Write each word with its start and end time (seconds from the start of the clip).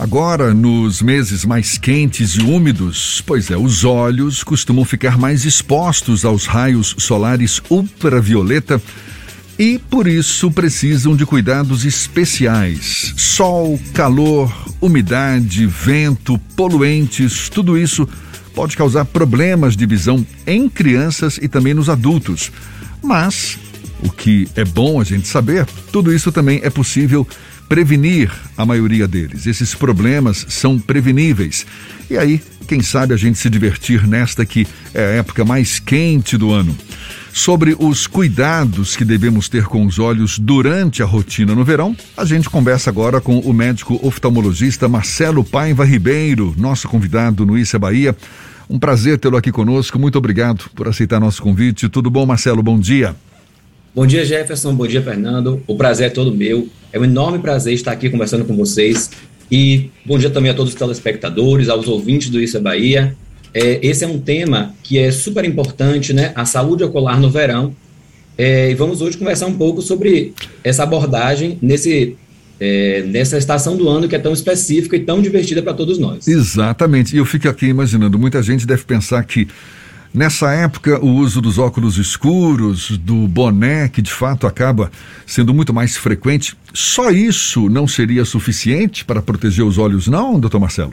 Agora, 0.00 0.54
nos 0.54 1.02
meses 1.02 1.44
mais 1.44 1.76
quentes 1.76 2.30
e 2.30 2.40
úmidos, 2.40 3.22
pois 3.26 3.50
é, 3.50 3.56
os 3.58 3.84
olhos 3.84 4.42
costumam 4.42 4.82
ficar 4.82 5.18
mais 5.18 5.44
expostos 5.44 6.24
aos 6.24 6.46
raios 6.46 6.94
solares 6.96 7.60
ultravioleta 7.68 8.80
e 9.58 9.78
por 9.78 10.06
isso 10.06 10.50
precisam 10.50 11.14
de 11.14 11.26
cuidados 11.26 11.84
especiais. 11.84 13.12
Sol, 13.14 13.78
calor, 13.92 14.50
umidade, 14.80 15.66
vento, 15.66 16.38
poluentes, 16.56 17.50
tudo 17.50 17.76
isso 17.76 18.08
pode 18.54 18.78
causar 18.78 19.04
problemas 19.04 19.76
de 19.76 19.84
visão 19.84 20.26
em 20.46 20.66
crianças 20.66 21.38
e 21.42 21.46
também 21.46 21.74
nos 21.74 21.90
adultos. 21.90 22.50
Mas 23.02 23.58
o 24.02 24.10
que 24.10 24.48
é 24.56 24.64
bom 24.64 24.98
a 24.98 25.04
gente 25.04 25.28
saber, 25.28 25.66
tudo 25.92 26.10
isso 26.10 26.32
também 26.32 26.58
é 26.64 26.70
possível 26.70 27.28
prevenir 27.70 28.32
a 28.56 28.66
maioria 28.66 29.06
deles. 29.06 29.46
Esses 29.46 29.76
problemas 29.76 30.44
são 30.48 30.76
preveníveis. 30.76 31.64
E 32.10 32.18
aí, 32.18 32.42
quem 32.66 32.82
sabe 32.82 33.14
a 33.14 33.16
gente 33.16 33.38
se 33.38 33.48
divertir 33.48 34.08
nesta 34.08 34.44
que 34.44 34.66
é 34.92 35.00
a 35.00 35.10
época 35.18 35.44
mais 35.44 35.78
quente 35.78 36.36
do 36.36 36.50
ano. 36.50 36.76
Sobre 37.32 37.76
os 37.78 38.08
cuidados 38.08 38.96
que 38.96 39.04
devemos 39.04 39.48
ter 39.48 39.66
com 39.66 39.86
os 39.86 40.00
olhos 40.00 40.36
durante 40.36 41.00
a 41.00 41.06
rotina 41.06 41.54
no 41.54 41.64
verão, 41.64 41.96
a 42.16 42.24
gente 42.24 42.50
conversa 42.50 42.90
agora 42.90 43.20
com 43.20 43.38
o 43.38 43.52
médico 43.52 44.00
oftalmologista 44.02 44.88
Marcelo 44.88 45.44
Paiva 45.44 45.84
Ribeiro, 45.84 46.52
nosso 46.58 46.88
convidado 46.88 47.46
no 47.46 47.56
Issa 47.56 47.78
Bahia. 47.78 48.16
Um 48.68 48.80
prazer 48.80 49.16
tê-lo 49.16 49.36
aqui 49.36 49.52
conosco. 49.52 49.96
Muito 49.96 50.18
obrigado 50.18 50.68
por 50.74 50.88
aceitar 50.88 51.20
nosso 51.20 51.40
convite. 51.40 51.88
Tudo 51.88 52.10
bom, 52.10 52.26
Marcelo? 52.26 52.64
Bom 52.64 52.80
dia. 52.80 53.14
Bom 53.92 54.06
dia, 54.06 54.24
Jefferson. 54.24 54.72
Bom 54.72 54.86
dia, 54.86 55.02
Fernando. 55.02 55.60
O 55.66 55.74
prazer 55.74 56.06
é 56.06 56.10
todo 56.10 56.32
meu. 56.32 56.68
É 56.92 56.98
um 56.98 57.04
enorme 57.04 57.40
prazer 57.40 57.74
estar 57.74 57.90
aqui 57.90 58.08
conversando 58.08 58.44
com 58.44 58.56
vocês. 58.56 59.10
E 59.50 59.90
bom 60.06 60.16
dia 60.16 60.30
também 60.30 60.52
a 60.52 60.54
todos 60.54 60.72
os 60.72 60.78
telespectadores, 60.78 61.68
aos 61.68 61.88
ouvintes 61.88 62.30
do 62.30 62.40
Isso 62.40 62.56
é 62.56 62.60
Bahia. 62.60 63.16
É, 63.52 63.80
esse 63.84 64.04
é 64.04 64.06
um 64.06 64.20
tema 64.20 64.72
que 64.84 64.96
é 64.96 65.10
super 65.10 65.44
importante, 65.44 66.12
né? 66.12 66.30
A 66.36 66.44
saúde 66.44 66.84
ocular 66.84 67.18
no 67.18 67.28
verão. 67.28 67.74
É, 68.38 68.70
e 68.70 68.74
vamos 68.76 69.02
hoje 69.02 69.18
conversar 69.18 69.46
um 69.46 69.54
pouco 69.54 69.82
sobre 69.82 70.34
essa 70.62 70.84
abordagem 70.84 71.58
nesse, 71.60 72.16
é, 72.60 73.02
nessa 73.02 73.38
estação 73.38 73.76
do 73.76 73.88
ano 73.88 74.08
que 74.08 74.14
é 74.14 74.20
tão 74.20 74.32
específica 74.32 74.96
e 74.96 75.00
tão 75.00 75.20
divertida 75.20 75.62
para 75.62 75.74
todos 75.74 75.98
nós. 75.98 76.28
Exatamente. 76.28 77.16
E 77.16 77.18
eu 77.18 77.26
fico 77.26 77.48
aqui 77.48 77.66
imaginando, 77.66 78.16
muita 78.20 78.40
gente 78.40 78.64
deve 78.64 78.84
pensar 78.84 79.24
que 79.24 79.48
Nessa 80.12 80.52
época, 80.52 80.98
o 81.04 81.08
uso 81.08 81.40
dos 81.40 81.56
óculos 81.56 81.96
escuros, 81.96 82.98
do 82.98 83.28
boné, 83.28 83.88
que 83.88 84.02
de 84.02 84.10
fato 84.10 84.44
acaba 84.44 84.90
sendo 85.24 85.54
muito 85.54 85.72
mais 85.72 85.96
frequente, 85.96 86.56
só 86.74 87.10
isso 87.10 87.68
não 87.68 87.86
seria 87.86 88.24
suficiente 88.24 89.04
para 89.04 89.22
proteger 89.22 89.64
os 89.64 89.78
olhos, 89.78 90.08
não, 90.08 90.40
doutor 90.40 90.58
Marcelo? 90.58 90.92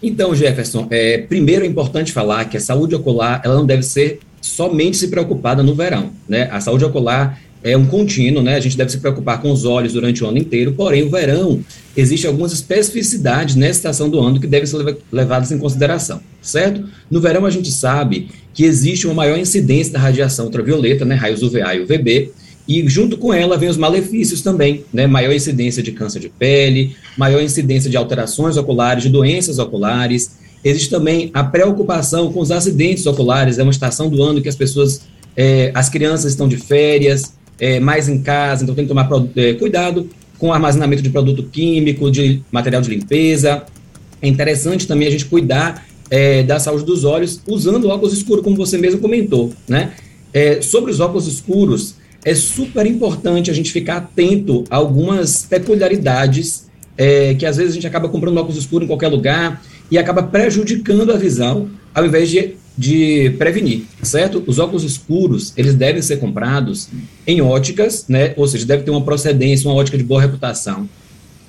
Então, 0.00 0.34
Jefferson, 0.34 0.86
é, 0.90 1.18
primeiro 1.18 1.64
é 1.64 1.68
importante 1.68 2.12
falar 2.12 2.44
que 2.44 2.56
a 2.56 2.60
saúde 2.60 2.94
ocular 2.94 3.42
ela 3.44 3.56
não 3.56 3.66
deve 3.66 3.82
ser 3.82 4.20
somente 4.40 4.96
se 4.96 5.08
preocupada 5.08 5.62
no 5.62 5.74
verão. 5.74 6.10
Né? 6.28 6.48
A 6.52 6.60
saúde 6.60 6.84
ocular 6.84 7.38
é 7.62 7.76
um 7.76 7.86
contínuo, 7.86 8.42
né? 8.42 8.56
A 8.56 8.60
gente 8.60 8.76
deve 8.76 8.90
se 8.90 8.98
preocupar 8.98 9.40
com 9.40 9.50
os 9.50 9.64
olhos 9.64 9.92
durante 9.92 10.24
o 10.24 10.26
ano 10.26 10.38
inteiro, 10.38 10.72
porém, 10.72 11.02
o 11.02 11.10
verão, 11.10 11.60
existe 11.96 12.26
algumas 12.26 12.52
especificidades 12.52 13.54
nessa 13.54 13.78
estação 13.78 14.08
do 14.08 14.18
ano 14.18 14.40
que 14.40 14.46
devem 14.46 14.66
ser 14.66 14.98
levadas 15.12 15.52
em 15.52 15.58
consideração, 15.58 16.20
certo? 16.40 16.84
No 17.10 17.20
verão, 17.20 17.44
a 17.44 17.50
gente 17.50 17.70
sabe 17.70 18.28
que 18.54 18.64
existe 18.64 19.06
uma 19.06 19.14
maior 19.14 19.38
incidência 19.38 19.92
da 19.92 19.98
radiação 19.98 20.46
ultravioleta, 20.46 21.04
né? 21.04 21.14
Raios 21.14 21.42
UVA 21.42 21.74
e 21.74 21.80
UVB, 21.80 22.32
e 22.66 22.88
junto 22.88 23.18
com 23.18 23.34
ela 23.34 23.58
vem 23.58 23.68
os 23.68 23.76
malefícios 23.76 24.42
também, 24.42 24.84
né? 24.92 25.06
Maior 25.06 25.32
incidência 25.32 25.82
de 25.82 25.92
câncer 25.92 26.20
de 26.20 26.28
pele, 26.28 26.96
maior 27.16 27.42
incidência 27.42 27.90
de 27.90 27.96
alterações 27.96 28.56
oculares, 28.56 29.02
de 29.02 29.08
doenças 29.10 29.58
oculares. 29.58 30.38
Existe 30.62 30.88
também 30.88 31.30
a 31.34 31.42
preocupação 31.42 32.32
com 32.32 32.40
os 32.40 32.50
acidentes 32.50 33.06
oculares, 33.06 33.58
é 33.58 33.62
uma 33.62 33.72
estação 33.72 34.08
do 34.08 34.22
ano 34.22 34.40
que 34.40 34.48
as 34.48 34.56
pessoas, 34.56 35.02
é, 35.36 35.70
as 35.74 35.88
crianças 35.88 36.32
estão 36.32 36.46
de 36.46 36.58
férias, 36.58 37.32
é, 37.60 37.78
mais 37.78 38.08
em 38.08 38.20
casa, 38.22 38.62
então 38.62 38.74
tem 38.74 38.84
que 38.84 38.88
tomar 38.88 39.08
é, 39.36 39.54
cuidado 39.54 40.08
com 40.38 40.48
o 40.48 40.52
armazenamento 40.52 41.02
de 41.02 41.10
produto 41.10 41.42
químico, 41.44 42.10
de 42.10 42.42
material 42.50 42.80
de 42.80 42.88
limpeza. 42.90 43.62
É 44.22 44.26
interessante 44.26 44.86
também 44.86 45.06
a 45.06 45.10
gente 45.10 45.26
cuidar 45.26 45.86
é, 46.10 46.42
da 46.42 46.58
saúde 46.58 46.84
dos 46.84 47.04
olhos 47.04 47.40
usando 47.46 47.88
óculos 47.88 48.14
escuros, 48.14 48.42
como 48.42 48.56
você 48.56 48.78
mesmo 48.78 49.00
comentou, 49.00 49.52
né? 49.68 49.92
É, 50.32 50.62
sobre 50.62 50.90
os 50.90 51.00
óculos 51.00 51.26
escuros, 51.26 51.96
é 52.24 52.34
super 52.34 52.86
importante 52.86 53.50
a 53.50 53.54
gente 53.54 53.70
ficar 53.72 53.96
atento 53.96 54.64
a 54.70 54.76
algumas 54.76 55.44
peculiaridades 55.44 56.68
é, 56.96 57.34
que 57.34 57.46
às 57.46 57.56
vezes 57.56 57.72
a 57.72 57.74
gente 57.74 57.86
acaba 57.86 58.08
comprando 58.08 58.36
óculos 58.38 58.58
escuros 58.58 58.84
em 58.84 58.88
qualquer 58.88 59.08
lugar 59.08 59.62
e 59.90 59.98
acaba 59.98 60.22
prejudicando 60.22 61.12
a 61.12 61.16
visão, 61.16 61.70
ao 61.94 62.06
invés 62.06 62.28
de 62.28 62.54
de 62.76 63.30
prevenir, 63.38 63.82
certo? 64.02 64.42
Os 64.46 64.58
óculos 64.58 64.84
escuros, 64.84 65.52
eles 65.56 65.74
devem 65.74 66.00
ser 66.00 66.18
comprados 66.18 66.88
em 67.26 67.40
óticas, 67.40 68.06
né? 68.08 68.32
Ou 68.36 68.46
seja, 68.46 68.64
deve 68.64 68.84
ter 68.84 68.90
uma 68.90 69.02
procedência, 69.02 69.68
uma 69.68 69.76
ótica 69.76 69.98
de 69.98 70.04
boa 70.04 70.20
reputação. 70.20 70.88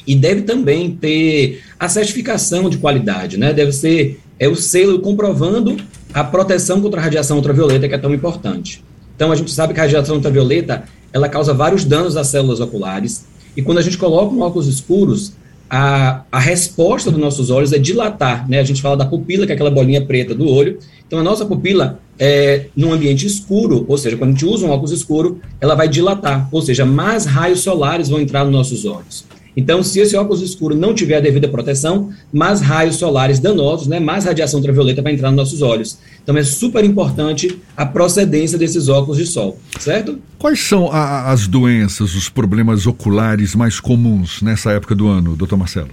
E 0.06 0.16
deve 0.16 0.42
também 0.42 0.92
ter 0.92 1.62
a 1.80 1.88
certificação 1.88 2.70
de 2.70 2.78
qualidade, 2.78 3.38
né? 3.38 3.54
Deve 3.54 3.72
ser 3.72 4.20
é 4.42 4.48
o 4.48 4.56
selo 4.56 5.00
comprovando 5.00 5.78
a 6.12 6.24
proteção 6.24 6.82
contra 6.82 7.00
a 7.00 7.04
radiação 7.04 7.38
ultravioleta, 7.38 7.88
que 7.88 7.94
é 7.94 7.98
tão 7.98 8.12
importante. 8.12 8.84
Então, 9.16 9.32
a 9.32 9.36
gente 9.36 9.52
sabe 9.52 9.72
que 9.72 9.80
a 9.80 9.84
radiação 9.84 10.16
ultravioleta, 10.16 10.84
ela 11.14 11.30
causa 11.30 11.54
vários 11.54 11.86
danos 11.86 12.18
às 12.18 12.26
células 12.26 12.60
oculares, 12.60 13.24
e 13.56 13.62
quando 13.62 13.78
a 13.78 13.82
gente 13.84 14.00
coloca 14.00 14.34
um 14.34 14.42
óculos 14.42 14.66
escuros, 14.68 15.34
a, 15.74 16.24
a 16.30 16.38
resposta 16.38 17.10
dos 17.10 17.20
nossos 17.20 17.50
olhos 17.50 17.72
é 17.72 17.78
dilatar, 17.78 18.46
né? 18.50 18.60
A 18.60 18.64
gente 18.64 18.82
fala 18.82 18.98
da 18.98 19.06
pupila, 19.06 19.46
que 19.46 19.54
é 19.54 19.56
aquela 19.56 19.72
bolinha 19.72 20.06
preta 20.06 20.36
do 20.36 20.46
olho. 20.46 20.78
Então, 21.08 21.18
a 21.18 21.24
nossa 21.24 21.46
pupila, 21.46 21.98
é, 22.20 22.66
num 22.76 22.92
ambiente 22.92 23.26
escuro, 23.26 23.86
ou 23.88 23.98
seja, 23.98 24.18
quando 24.18 24.32
a 24.32 24.34
gente 24.34 24.46
usa 24.46 24.66
um 24.66 24.70
óculos 24.70 24.92
escuro, 24.92 25.40
ela 25.62 25.74
vai 25.74 25.88
dilatar, 25.88 26.50
ou 26.52 26.62
seja, 26.62 26.84
mais 26.84 27.26
raios 27.26 27.62
solares 27.62 28.10
vão 28.10 28.20
entrar 28.20 28.44
nos 28.44 28.52
nossos 28.52 28.84
olhos. 28.84 29.24
Então, 29.56 29.84
se 29.84 30.00
esse 30.00 30.16
óculos 30.16 30.42
escuro 30.42 30.76
não 30.76 30.94
tiver 30.94 31.18
a 31.18 31.20
devida 31.20 31.48
proteção, 31.48 32.10
mais 32.32 32.62
raios 32.62 32.96
solares 32.96 33.40
danosos, 33.40 33.88
né, 33.88 34.00
mais 34.00 34.26
radiação 34.26 34.60
ultravioleta 34.60 35.02
vai 35.02 35.14
entrar 35.14 35.30
nos 35.30 35.38
nossos 35.38 35.62
olhos. 35.62 35.98
Então, 36.24 36.38
é 36.38 36.44
super 36.44 36.84
importante 36.84 37.60
a 37.76 37.86
procedência 37.86 38.58
desses 38.58 38.88
óculos 38.88 39.18
de 39.18 39.26
sol, 39.26 39.60
certo? 39.80 40.20
Quais 40.38 40.60
são 40.60 40.92
a, 40.92 41.32
as 41.32 41.48
doenças, 41.48 42.16
os 42.16 42.30
problemas 42.30 42.88
oculares 42.88 43.56
mais 43.56 43.80
comuns 43.80 44.42
nessa 44.42 44.72
época 44.72 44.96
do 44.96 45.08
ano, 45.08 45.36
doutor 45.36 45.58
Marcelo? 45.58 45.90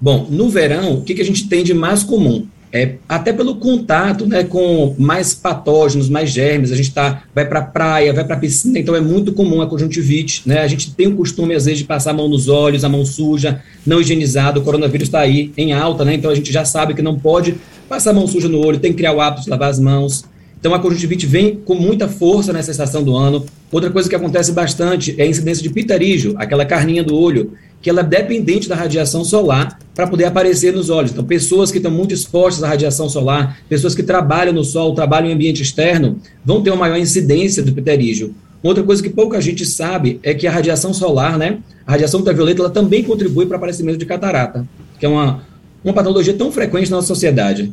Bom, 0.00 0.26
no 0.30 0.48
verão, 0.48 0.94
o 0.94 1.02
que, 1.02 1.14
que 1.14 1.20
a 1.20 1.24
gente 1.24 1.46
tem 1.46 1.62
de 1.62 1.74
mais 1.74 2.02
comum? 2.02 2.46
É, 2.72 2.94
até 3.08 3.32
pelo 3.32 3.56
contato 3.56 4.24
né, 4.26 4.44
com 4.44 4.94
mais 4.96 5.34
patógenos, 5.34 6.08
mais 6.08 6.30
germes, 6.30 6.70
a 6.70 6.76
gente 6.76 6.92
tá, 6.92 7.24
vai 7.34 7.44
para 7.44 7.58
a 7.58 7.64
praia, 7.64 8.12
vai 8.12 8.24
para 8.24 8.36
a 8.36 8.38
piscina, 8.38 8.78
então 8.78 8.94
é 8.94 9.00
muito 9.00 9.32
comum 9.32 9.60
a 9.60 9.66
conjuntivite. 9.66 10.42
Né? 10.46 10.60
A 10.60 10.68
gente 10.68 10.94
tem 10.94 11.08
o 11.08 11.16
costume, 11.16 11.54
às 11.54 11.64
vezes, 11.64 11.80
de 11.80 11.84
passar 11.84 12.10
a 12.10 12.14
mão 12.14 12.28
nos 12.28 12.48
olhos, 12.48 12.84
a 12.84 12.88
mão 12.88 13.04
suja, 13.04 13.60
não 13.84 14.00
higienizado, 14.00 14.60
o 14.60 14.62
coronavírus 14.62 15.08
está 15.08 15.20
aí 15.20 15.52
em 15.56 15.72
alta, 15.72 16.04
né? 16.04 16.14
então 16.14 16.30
a 16.30 16.34
gente 16.34 16.52
já 16.52 16.64
sabe 16.64 16.94
que 16.94 17.02
não 17.02 17.18
pode 17.18 17.56
passar 17.88 18.10
a 18.10 18.14
mão 18.14 18.26
suja 18.28 18.48
no 18.48 18.64
olho, 18.64 18.78
tem 18.78 18.92
que 18.92 18.98
criar 18.98 19.12
o 19.12 19.20
hábito 19.20 19.42
de 19.42 19.50
lavar 19.50 19.68
as 19.68 19.80
mãos. 19.80 20.24
Então 20.60 20.74
a 20.74 20.78
conjuntivite 20.78 21.26
vem 21.26 21.56
com 21.56 21.74
muita 21.74 22.06
força 22.06 22.52
nessa 22.52 22.70
estação 22.70 23.02
do 23.02 23.16
ano. 23.16 23.44
Outra 23.72 23.90
coisa 23.90 24.08
que 24.08 24.14
acontece 24.14 24.52
bastante 24.52 25.14
é 25.18 25.24
a 25.24 25.26
incidência 25.26 25.62
de 25.62 25.70
pitarígio, 25.70 26.34
aquela 26.36 26.66
carninha 26.66 27.02
do 27.02 27.16
olho, 27.16 27.52
que 27.80 27.88
ela 27.88 28.00
é 28.00 28.04
dependente 28.04 28.68
da 28.68 28.76
radiação 28.76 29.24
solar 29.24 29.78
para 29.94 30.06
poder 30.06 30.26
aparecer 30.26 30.72
nos 30.72 30.90
olhos. 30.90 31.12
Então, 31.12 31.24
pessoas 31.24 31.70
que 31.70 31.78
estão 31.78 31.90
muito 31.90 32.12
expostas 32.12 32.62
à 32.62 32.68
radiação 32.68 33.08
solar, 33.08 33.58
pessoas 33.70 33.94
que 33.94 34.02
trabalham 34.02 34.52
no 34.52 34.62
sol, 34.62 34.94
trabalham 34.94 35.30
em 35.30 35.32
ambiente 35.32 35.62
externo, 35.62 36.18
vão 36.44 36.62
ter 36.62 36.70
uma 36.70 36.80
maior 36.80 36.98
incidência 36.98 37.62
do 37.62 37.72
pterígio. 37.72 38.34
Outra 38.62 38.82
coisa 38.82 39.02
que 39.02 39.08
pouca 39.08 39.40
gente 39.40 39.64
sabe 39.64 40.20
é 40.22 40.34
que 40.34 40.46
a 40.46 40.50
radiação 40.50 40.92
solar, 40.92 41.38
né, 41.38 41.58
a 41.86 41.92
radiação 41.92 42.20
ultravioleta, 42.20 42.60
ela 42.60 42.70
também 42.70 43.02
contribui 43.02 43.46
para 43.46 43.54
o 43.54 43.56
aparecimento 43.56 43.96
de 43.96 44.04
catarata, 44.04 44.68
que 44.98 45.06
é 45.06 45.08
uma, 45.08 45.42
uma 45.82 45.94
patologia 45.94 46.34
tão 46.34 46.52
frequente 46.52 46.90
na 46.90 46.96
nossa 46.96 47.08
sociedade. 47.08 47.72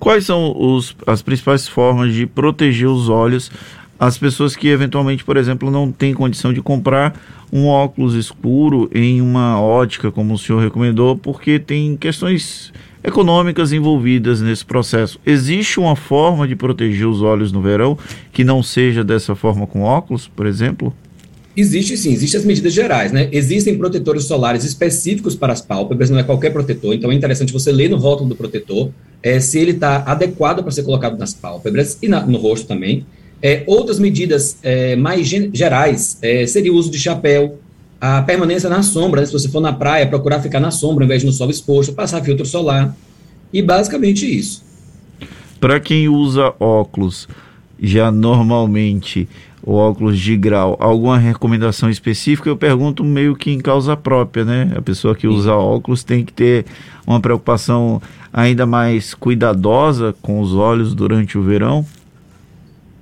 Quais 0.00 0.26
são 0.26 0.56
os, 0.58 0.96
as 1.06 1.22
principais 1.22 1.68
formas 1.68 2.12
de 2.12 2.26
proteger 2.26 2.88
os 2.88 3.08
olhos 3.08 3.50
as 4.00 4.16
pessoas 4.16 4.56
que 4.56 4.66
eventualmente, 4.68 5.22
por 5.22 5.36
exemplo, 5.36 5.70
não 5.70 5.92
têm 5.92 6.14
condição 6.14 6.54
de 6.54 6.62
comprar 6.62 7.20
um 7.52 7.66
óculos 7.66 8.14
escuro 8.14 8.90
em 8.94 9.20
uma 9.20 9.60
ótica, 9.60 10.10
como 10.10 10.32
o 10.32 10.38
senhor 10.38 10.62
recomendou, 10.62 11.18
porque 11.18 11.58
tem 11.58 11.98
questões 11.98 12.72
econômicas 13.04 13.74
envolvidas 13.74 14.40
nesse 14.40 14.64
processo. 14.64 15.20
Existe 15.26 15.78
uma 15.78 15.94
forma 15.94 16.48
de 16.48 16.56
proteger 16.56 17.06
os 17.06 17.20
olhos 17.20 17.52
no 17.52 17.60
verão 17.60 17.98
que 18.32 18.42
não 18.42 18.62
seja 18.62 19.04
dessa 19.04 19.34
forma 19.34 19.66
com 19.66 19.82
óculos, 19.82 20.26
por 20.28 20.46
exemplo? 20.46 20.94
Existe 21.54 21.94
sim, 21.98 22.14
existem 22.14 22.40
as 22.40 22.46
medidas 22.46 22.72
gerais, 22.72 23.12
né? 23.12 23.28
Existem 23.32 23.76
protetores 23.76 24.24
solares 24.24 24.64
específicos 24.64 25.34
para 25.34 25.52
as 25.52 25.60
pálpebras, 25.60 26.08
não 26.08 26.18
é 26.18 26.22
qualquer 26.22 26.54
protetor, 26.54 26.94
então 26.94 27.12
é 27.12 27.14
interessante 27.14 27.52
você 27.52 27.70
ler 27.70 27.90
no 27.90 27.98
rótulo 27.98 28.30
do 28.30 28.36
protetor 28.36 28.90
é, 29.22 29.40
se 29.40 29.58
ele 29.58 29.72
está 29.72 30.02
adequado 30.06 30.62
para 30.62 30.70
ser 30.70 30.82
colocado 30.82 31.18
nas 31.18 31.34
pálpebras 31.34 31.98
e 32.02 32.08
na, 32.08 32.24
no 32.24 32.38
rosto 32.38 32.66
também. 32.66 33.04
É, 33.42 33.64
outras 33.66 33.98
medidas 33.98 34.58
é, 34.62 34.96
mais 34.96 35.26
gerais 35.26 36.18
é, 36.20 36.46
seria 36.46 36.72
o 36.72 36.76
uso 36.76 36.90
de 36.90 36.98
chapéu, 36.98 37.58
a 38.00 38.22
permanência 38.22 38.68
na 38.68 38.82
sombra, 38.82 39.20
né? 39.20 39.26
se 39.26 39.32
você 39.32 39.48
for 39.48 39.60
na 39.60 39.72
praia, 39.72 40.06
procurar 40.06 40.40
ficar 40.40 40.60
na 40.60 40.70
sombra 40.70 41.04
ao 41.04 41.06
invés 41.06 41.22
de 41.22 41.26
no 41.26 41.32
sol 41.32 41.50
exposto, 41.50 41.92
passar 41.92 42.22
filtro 42.22 42.46
solar. 42.46 42.94
E 43.52 43.62
basicamente 43.62 44.24
isso. 44.26 44.62
Para 45.58 45.80
quem 45.80 46.08
usa 46.08 46.54
óculos, 46.58 47.28
já 47.78 48.10
normalmente 48.10 49.28
o 49.62 49.74
óculos 49.74 50.18
de 50.18 50.36
grau, 50.36 50.76
alguma 50.80 51.18
recomendação 51.18 51.90
específica? 51.90 52.48
Eu 52.48 52.56
pergunto 52.56 53.04
meio 53.04 53.36
que 53.36 53.50
em 53.50 53.58
causa 53.58 53.96
própria, 53.96 54.44
né? 54.44 54.72
A 54.76 54.82
pessoa 54.82 55.14
que 55.14 55.26
usa 55.26 55.54
óculos 55.54 56.02
tem 56.02 56.24
que 56.24 56.32
ter 56.32 56.64
uma 57.06 57.20
preocupação 57.20 58.00
ainda 58.32 58.64
mais 58.64 59.14
cuidadosa 59.14 60.14
com 60.22 60.40
os 60.40 60.54
olhos 60.54 60.94
durante 60.94 61.36
o 61.36 61.42
verão? 61.42 61.84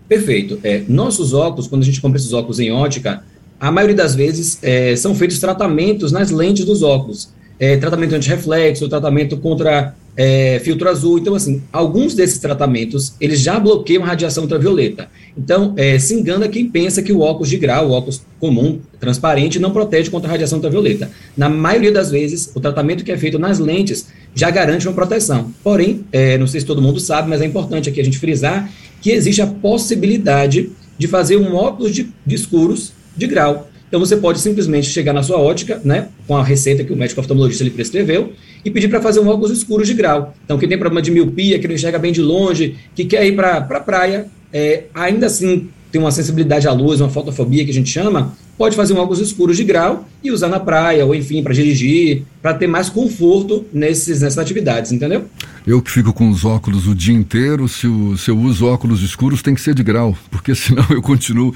Perfeito. 0.09 0.59
É, 0.65 0.83
nossos 0.89 1.35
óculos, 1.35 1.67
quando 1.67 1.83
a 1.83 1.85
gente 1.85 2.01
compra 2.01 2.19
esses 2.19 2.33
óculos 2.33 2.59
em 2.59 2.73
ótica, 2.73 3.23
a 3.61 3.71
maioria 3.71 3.97
das 3.97 4.15
vezes 4.15 4.59
é, 4.63 4.97
são 4.97 5.15
feitos 5.15 5.39
tratamentos 5.39 6.13
nas 6.13 6.31
lentes 6.31 6.65
dos 6.65 6.83
óculos. 6.83 7.31
É, 7.61 7.77
tratamento 7.77 8.15
anti-reflexo, 8.15 8.89
tratamento 8.89 9.37
contra 9.37 9.95
é, 10.19 10.61
filtro 10.65 10.89
azul. 10.89 11.17
Então, 11.17 11.37
assim, 11.37 11.63
alguns 11.73 12.13
desses 12.13 12.39
tratamentos, 12.39 13.15
eles 13.21 13.39
já 13.39 13.61
bloqueiam 13.61 14.03
a 14.03 14.07
radiação 14.09 14.43
ultravioleta. 14.43 15.09
Então, 15.37 15.75
é, 15.77 15.97
se 15.97 16.13
engana 16.13 16.49
quem 16.49 16.69
pensa 16.69 17.01
que 17.01 17.13
o 17.13 17.21
óculos 17.21 17.49
de 17.49 17.57
grau, 17.57 17.89
o 17.89 17.93
óculos 17.93 18.21
comum, 18.41 18.81
transparente, 18.99 19.61
não 19.61 19.71
protege 19.71 20.11
contra 20.11 20.29
a 20.29 20.33
radiação 20.33 20.59
ultravioleta. 20.59 21.09
Na 21.37 21.49
maioria 21.49 21.93
das 21.93 22.11
vezes, 22.11 22.51
o 22.53 22.59
tratamento 22.59 23.05
que 23.05 23.13
é 23.13 23.17
feito 23.17 23.39
nas 23.39 23.61
lentes 23.61 24.09
já 24.35 24.51
garante 24.51 24.89
uma 24.89 24.95
proteção. 24.95 25.55
Porém, 25.63 26.05
é, 26.11 26.37
não 26.37 26.49
sei 26.49 26.61
se 26.61 26.67
todo 26.67 26.83
mundo 26.83 26.99
sabe, 26.99 27.31
mas 27.31 27.41
é 27.41 27.47
importante 27.47 27.89
aqui 27.89 28.01
a 28.01 28.05
gente 28.05 28.19
frisar 28.19 28.69
que 29.01 29.13
existe 29.13 29.41
a 29.41 29.47
possibilidade 29.47 30.71
de 30.99 31.07
fazer 31.07 31.37
um 31.37 31.55
óculos 31.55 31.95
de, 31.95 32.09
de 32.27 32.35
escuros 32.35 32.93
de 33.17 33.29
grau. 33.29 33.69
Então 33.89 33.99
você 33.99 34.17
pode 34.17 34.39
simplesmente 34.39 34.87
chegar 34.89 35.13
na 35.13 35.23
sua 35.23 35.39
ótica, 35.39 35.81
né, 35.85 36.09
com 36.27 36.37
a 36.37 36.45
receita 36.45 36.85
que 36.85 36.93
o 36.93 36.97
médico 36.97 37.21
oftalmologista 37.21 37.65
lhe 37.65 37.71
prescreveu, 37.71 38.33
e 38.65 38.71
pedir 38.71 38.89
para 38.89 39.01
fazer 39.01 39.21
um 39.21 39.29
óculos 39.29 39.51
escuros 39.51 39.89
de 39.89 39.95
grau. 39.95 40.35
Então, 40.45 40.59
quem 40.59 40.69
tem 40.69 40.79
problema 40.79 41.01
de 41.01 41.11
miopia, 41.11 41.59
que 41.59 41.67
não 41.67 41.75
enxerga 41.75 41.99
bem 41.99 42.13
de 42.13 42.21
longe, 42.21 42.77
que 42.95 43.05
quer 43.05 43.27
ir 43.27 43.35
para 43.35 43.59
a 43.59 43.61
pra 43.61 43.81
praia, 43.81 44.27
é, 44.53 44.85
ainda 44.95 45.27
assim 45.27 45.69
tem 45.91 46.01
uma 46.01 46.11
sensibilidade 46.11 46.69
à 46.69 46.73
luz, 46.73 47.01
uma 47.01 47.09
fotofobia 47.09 47.65
que 47.65 47.71
a 47.71 47.75
gente 47.75 47.89
chama, 47.89 48.37
pode 48.59 48.77
fazer 48.77 48.93
um 48.93 48.99
óculos 48.99 49.21
escuros 49.21 49.57
de 49.57 49.65
grau 49.65 50.07
e 50.23 50.31
usar 50.31 50.49
na 50.49 50.61
praia, 50.61 51.07
ou 51.07 51.15
enfim, 51.15 51.43
para 51.43 51.55
dirigir, 51.55 52.25
para 52.43 52.53
ter 52.53 52.67
mais 52.67 52.91
conforto 52.91 53.65
nesses, 53.73 54.21
nessas 54.21 54.39
atividades, 54.39 54.93
entendeu? 54.93 55.25
Eu 55.67 55.81
que 55.81 55.91
fico 55.91 56.13
com 56.13 56.29
os 56.29 56.45
óculos 56.45 56.87
o 56.87 56.95
dia 56.95 57.15
inteiro, 57.15 57.69
se, 57.69 57.87
o, 57.87 58.19
se 58.19 58.31
eu 58.31 58.39
uso 58.39 58.67
óculos 58.67 59.03
escuros, 59.03 59.41
tem 59.41 59.55
que 59.55 59.61
ser 59.61 59.75
de 59.75 59.83
grau, 59.83 60.17
porque 60.31 60.53
senão 60.57 60.85
eu 60.91 61.01
continuo 61.01 61.55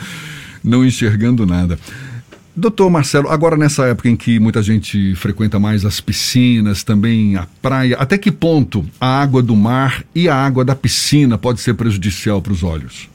não 0.64 0.85
enxergando 0.85 1.44
nada. 1.44 1.78
Doutor 2.54 2.90
Marcelo, 2.90 3.31
agora 3.31 3.56
nessa 3.56 3.87
época 3.87 4.10
em 4.10 4.16
que 4.16 4.38
muita 4.38 4.62
gente 4.62 5.14
frequenta 5.14 5.58
mais 5.58 5.87
as 5.87 6.02
piscinas, 6.02 6.84
também 6.84 7.34
a 7.34 7.46
praia, 7.62 7.96
até 7.96 8.19
que 8.19 8.31
ponto 8.31 8.84
a 9.00 9.22
água 9.22 9.43
do 9.43 9.56
mar 9.56 10.04
e 10.14 10.28
a 10.28 10.34
água 10.34 10.62
da 10.62 10.75
piscina 10.75 11.38
pode 11.38 11.62
ser 11.62 11.72
prejudicial 11.72 12.43
para 12.43 12.52
os 12.52 12.62
olhos? 12.62 13.08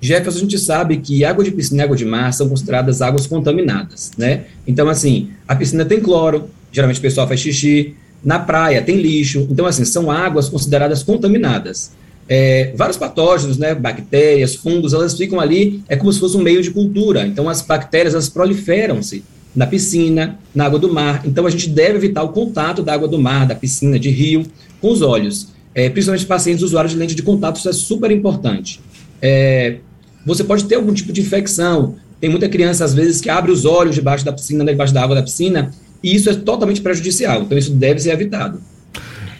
Jefferson, 0.00 0.38
a 0.38 0.42
gente 0.42 0.58
sabe 0.60 0.98
que 0.98 1.24
água 1.24 1.42
de 1.42 1.50
piscina 1.50 1.82
e 1.82 1.84
água 1.84 1.96
de 1.96 2.04
mar 2.04 2.32
são 2.32 2.48
consideradas 2.48 3.02
águas 3.02 3.26
contaminadas, 3.26 4.12
né? 4.16 4.44
Então, 4.64 4.88
assim, 4.88 5.30
a 5.48 5.56
piscina 5.56 5.84
tem 5.84 6.00
cloro, 6.00 6.48
geralmente 6.70 6.98
o 7.00 7.02
pessoal 7.02 7.26
faz 7.26 7.40
xixi, 7.40 7.96
na 8.22 8.38
praia 8.38 8.80
tem 8.80 9.00
lixo, 9.00 9.44
então, 9.50 9.66
assim, 9.66 9.84
são 9.84 10.08
águas 10.08 10.48
consideradas 10.48 11.02
contaminadas. 11.02 11.90
É, 12.28 12.72
vários 12.76 12.96
patógenos, 12.96 13.56
né, 13.56 13.74
bactérias, 13.74 14.56
fungos, 14.56 14.92
elas 14.92 15.16
ficam 15.16 15.38
ali, 15.38 15.82
é 15.88 15.96
como 15.96 16.12
se 16.12 16.18
fosse 16.18 16.36
um 16.36 16.42
meio 16.42 16.60
de 16.62 16.70
cultura. 16.70 17.26
Então, 17.26 17.48
as 17.48 17.62
bactérias, 17.62 18.14
elas 18.14 18.28
proliferam-se 18.28 19.22
na 19.54 19.66
piscina, 19.66 20.38
na 20.54 20.66
água 20.66 20.78
do 20.78 20.92
mar. 20.92 21.22
Então, 21.24 21.46
a 21.46 21.50
gente 21.50 21.68
deve 21.68 21.96
evitar 21.96 22.22
o 22.22 22.28
contato 22.30 22.82
da 22.82 22.92
água 22.92 23.08
do 23.08 23.18
mar, 23.18 23.46
da 23.46 23.54
piscina, 23.54 23.98
de 23.98 24.10
rio, 24.10 24.44
com 24.80 24.90
os 24.90 25.02
olhos. 25.02 25.48
É, 25.74 25.88
principalmente 25.88 26.26
pacientes 26.26 26.62
usuários 26.62 26.92
de 26.92 26.98
lente 26.98 27.14
de 27.14 27.22
contato, 27.22 27.56
isso 27.56 27.68
é 27.68 27.72
super 27.72 28.10
importante. 28.10 28.80
É, 29.22 29.76
você 30.24 30.42
pode 30.42 30.64
ter 30.64 30.74
algum 30.74 30.92
tipo 30.92 31.12
de 31.12 31.20
infecção. 31.20 31.94
Tem 32.20 32.28
muita 32.28 32.48
criança, 32.48 32.84
às 32.84 32.92
vezes, 32.92 33.20
que 33.20 33.30
abre 33.30 33.52
os 33.52 33.64
olhos 33.64 33.94
debaixo 33.94 34.24
da 34.24 34.32
piscina, 34.32 34.64
debaixo 34.64 34.92
da 34.92 35.02
água 35.02 35.14
da 35.14 35.22
piscina, 35.22 35.70
e 36.02 36.14
isso 36.14 36.28
é 36.28 36.34
totalmente 36.34 36.80
prejudicial. 36.80 37.42
Então, 37.42 37.56
isso 37.56 37.70
deve 37.70 38.00
ser 38.00 38.10
evitado. 38.10 38.60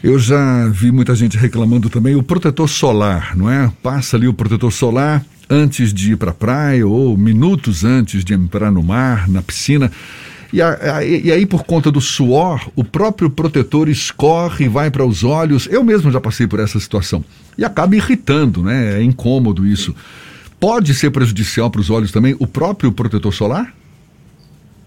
Eu 0.02 0.19
já 0.19 0.69
vi 0.69 0.93
muita 0.93 1.14
gente 1.14 1.37
reclamando 1.37 1.88
também 1.88 2.14
o 2.14 2.22
protetor 2.22 2.69
solar, 2.69 3.37
não 3.37 3.50
é? 3.50 3.72
Passa 3.82 4.16
ali 4.16 4.28
o 4.28 4.34
protetor 4.34 4.70
solar 4.70 5.25
antes 5.48 5.93
de 5.93 6.12
ir 6.12 6.16
para 6.16 6.32
a 6.32 6.34
praia 6.34 6.87
ou 6.87 7.16
minutos 7.16 7.84
antes 7.84 8.25
de 8.25 8.34
entrar 8.34 8.70
no 8.70 8.82
mar, 8.82 9.28
na 9.28 9.43
piscina. 9.43 9.90
E, 10.52 10.62
a, 10.62 10.96
a, 10.96 11.04
e, 11.04 11.32
aí, 11.32 11.44
por 11.44 11.64
conta 11.64 11.90
do 11.90 12.00
suor, 12.00 12.70
o 12.76 12.84
próprio 12.84 13.28
protetor 13.28 13.88
escorre 13.88 14.66
e 14.66 14.69
vai 14.69 14.90
para 14.90 15.04
os 15.04 15.25
olhos. 15.25 15.66
Eu 15.70 15.82
mesmo 15.82 16.10
já 16.10 16.20
passei 16.20 16.46
por 16.46 16.60
essa 16.60 16.78
situação. 16.78 17.25
E 17.58 17.64
acaba 17.64 17.96
irritando, 17.96 18.62
né? 18.62 19.00
É 19.00 19.02
incômodo 19.02 19.66
isso. 19.66 19.94
Pode 20.60 20.94
ser 20.94 21.10
prejudicial 21.10 21.70
para 21.70 21.81
os 21.81 21.90
olhos 21.90 22.12
também 22.12 22.37
o 22.38 22.46
próprio 22.46 22.93
protetor 22.93 23.32
solar? 23.34 23.75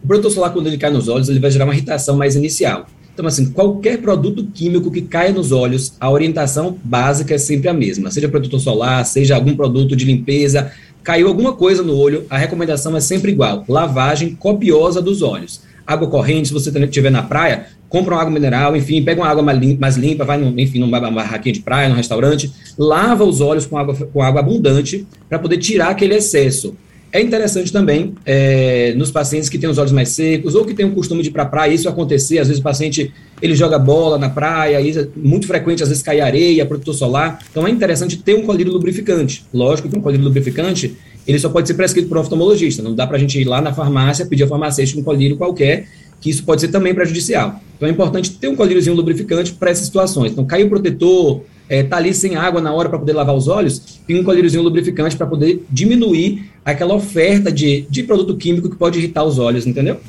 O 0.01 0.07
protetor 0.07 0.31
solar, 0.31 0.53
quando 0.53 0.67
ele 0.67 0.77
cai 0.77 0.91
nos 0.91 1.07
olhos, 1.07 1.29
ele 1.29 1.39
vai 1.39 1.51
gerar 1.51 1.65
uma 1.65 1.73
irritação 1.73 2.15
mais 2.15 2.35
inicial. 2.35 2.87
Então, 3.19 3.27
assim, 3.27 3.51
qualquer 3.51 3.97
produto 3.97 4.47
químico 4.53 4.89
que 4.89 5.01
caia 5.01 5.33
nos 5.33 5.51
olhos, 5.51 5.91
a 5.99 6.09
orientação 6.09 6.77
básica 6.81 7.35
é 7.35 7.37
sempre 7.37 7.67
a 7.67 7.73
mesma. 7.73 8.09
Seja 8.09 8.29
protetor 8.29 8.61
solar, 8.61 9.05
seja 9.05 9.35
algum 9.35 9.57
produto 9.57 9.93
de 9.93 10.05
limpeza, 10.05 10.71
caiu 11.03 11.27
alguma 11.27 11.51
coisa 11.51 11.83
no 11.83 11.97
olho, 11.97 12.25
a 12.29 12.37
recomendação 12.37 12.95
é 12.95 13.01
sempre 13.01 13.33
igual: 13.33 13.65
lavagem 13.67 14.35
copiosa 14.35 15.01
dos 15.01 15.21
olhos. 15.21 15.59
Água 15.85 16.07
corrente, 16.07 16.47
se 16.47 16.53
você 16.53 16.69
estiver 16.69 17.09
na 17.09 17.21
praia, 17.21 17.65
compra 17.89 18.15
uma 18.15 18.21
água 18.21 18.31
mineral, 18.31 18.73
enfim, 18.77 19.03
pega 19.03 19.19
uma 19.19 19.29
água 19.29 19.43
mais 19.43 19.97
limpa, 19.97 20.23
vai, 20.23 20.37
no, 20.37 20.57
enfim, 20.57 20.79
numa 20.79 20.97
barraquinha 20.97 21.51
de 21.51 21.59
praia, 21.59 21.89
num 21.89 21.95
restaurante, 21.95 22.49
lava 22.77 23.25
os 23.25 23.41
olhos 23.41 23.65
com 23.65 23.77
água, 23.77 23.95
com 23.95 24.23
água 24.23 24.39
abundante 24.39 25.05
para 25.27 25.39
poder 25.39 25.57
tirar 25.57 25.89
aquele 25.89 26.15
excesso. 26.15 26.73
É 27.11 27.19
interessante 27.19 27.71
também 27.71 28.13
é, 28.23 28.93
nos 28.95 29.09
pacientes 29.09 29.49
que 29.49 29.57
têm 29.57 29.67
os 29.67 29.79
olhos 29.79 29.91
mais 29.91 30.09
secos 30.09 30.53
ou 30.53 30.63
que 30.63 30.75
têm 30.75 30.85
o 30.85 30.91
costume 30.91 31.23
de 31.23 31.29
ir 31.29 31.31
para 31.31 31.43
a 31.43 31.45
praia, 31.45 31.73
isso 31.73 31.89
acontecer, 31.89 32.37
às 32.37 32.47
vezes 32.47 32.59
o 32.59 32.63
paciente 32.63 33.11
ele 33.41 33.55
joga 33.55 33.79
bola 33.79 34.19
na 34.19 34.29
praia, 34.29 34.79
é 34.79 35.07
muito 35.15 35.47
frequente, 35.47 35.81
às 35.81 35.89
vezes 35.89 36.03
cai 36.03 36.21
areia, 36.21 36.65
protetor 36.67 36.93
solar, 36.93 37.39
então 37.49 37.65
é 37.65 37.71
interessante 37.71 38.17
ter 38.17 38.35
um 38.35 38.43
colírio 38.43 38.71
lubrificante. 38.71 39.43
Lógico 39.51 39.89
que 39.89 39.97
um 39.97 40.01
colírio 40.01 40.23
lubrificante, 40.23 40.95
ele 41.27 41.39
só 41.39 41.49
pode 41.49 41.67
ser 41.67 41.73
prescrito 41.73 42.07
por 42.07 42.17
um 42.17 42.21
oftalmologista, 42.21 42.83
não 42.83 42.93
dá 42.93 43.07
para 43.07 43.17
a 43.17 43.19
gente 43.19 43.39
ir 43.39 43.45
lá 43.45 43.59
na 43.59 43.73
farmácia, 43.73 44.25
pedir 44.27 44.43
ao 44.43 44.49
farmacêutico 44.49 44.99
um 44.99 45.03
colírio 45.03 45.35
qualquer, 45.35 45.87
que 46.21 46.29
isso 46.29 46.43
pode 46.43 46.61
ser 46.61 46.67
também 46.67 46.93
prejudicial. 46.93 47.59
Então 47.75 47.87
é 47.87 47.91
importante 47.91 48.31
ter 48.33 48.49
um 48.49 48.55
colíriozinho 48.55 48.95
lubrificante 48.95 49.53
para 49.53 49.71
essas 49.71 49.85
situações. 49.85 50.33
Então 50.33 50.45
caiu 50.45 50.67
o 50.67 50.69
protetor, 50.69 51.41
é, 51.69 51.83
tá 51.83 51.97
ali 51.97 52.13
sem 52.13 52.35
água 52.35 52.59
na 52.59 52.73
hora 52.73 52.89
para 52.89 52.97
poder 52.97 53.13
lavar 53.13 53.35
os 53.35 53.47
olhos, 53.47 54.01
tem 54.07 54.19
um 54.19 54.23
colíriozinho 54.23 54.63
lubrificante 54.63 55.15
para 55.15 55.27
poder 55.27 55.63
diminuir 55.69 56.49
aquela 56.65 56.95
oferta 56.95 57.51
de, 57.51 57.85
de 57.89 58.03
produto 58.03 58.35
químico 58.35 58.69
que 58.69 58.75
pode 58.75 58.97
irritar 58.97 59.23
os 59.23 59.37
olhos, 59.37 59.67
entendeu? 59.67 59.99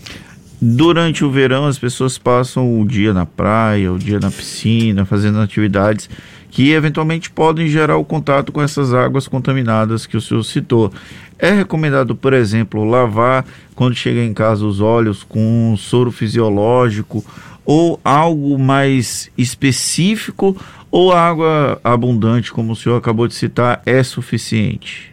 Durante 0.62 1.25
o 1.25 1.31
verão, 1.31 1.67
as 1.67 1.79
pessoas 1.79 2.19
passam 2.19 2.81
o 2.81 2.87
dia 2.87 3.14
na 3.14 3.25
praia, 3.25 3.93
o 3.93 3.99
dia 3.99 4.21
na 4.21 4.31
piscina, 4.31 5.07
fazendo 5.07 5.38
atividades 5.38 6.09
que 6.50 6.73
eventualmente 6.73 7.30
podem 7.30 7.69
gerar 7.69 7.97
o 7.97 8.04
contato 8.04 8.50
com 8.50 8.61
essas 8.61 8.92
águas 8.92 9.28
contaminadas 9.28 10.07
que 10.07 10.16
o 10.16 10.21
senhor 10.21 10.42
citou. 10.42 10.92
É 11.38 11.50
recomendado, 11.50 12.14
por 12.14 12.35
exemplo, 12.35 12.85
lavar 12.85 13.47
quando 13.75 13.95
chega 13.95 14.21
em 14.21 14.35
casa 14.35 14.66
os 14.66 14.80
olhos 14.80 15.23
com 15.23 15.73
um 15.73 15.76
soro 15.76 16.11
fisiológico 16.11 17.25
ou 17.64 18.00
algo 18.04 18.59
mais 18.59 19.30
específico 19.38 20.57
ou 20.90 21.12
a 21.12 21.21
água 21.21 21.80
abundante, 21.85 22.52
como 22.52 22.73
o 22.73 22.76
senhor 22.76 22.97
acabou 22.97 23.28
de 23.28 23.35
citar, 23.35 23.80
é 23.87 24.02
suficiente? 24.02 25.11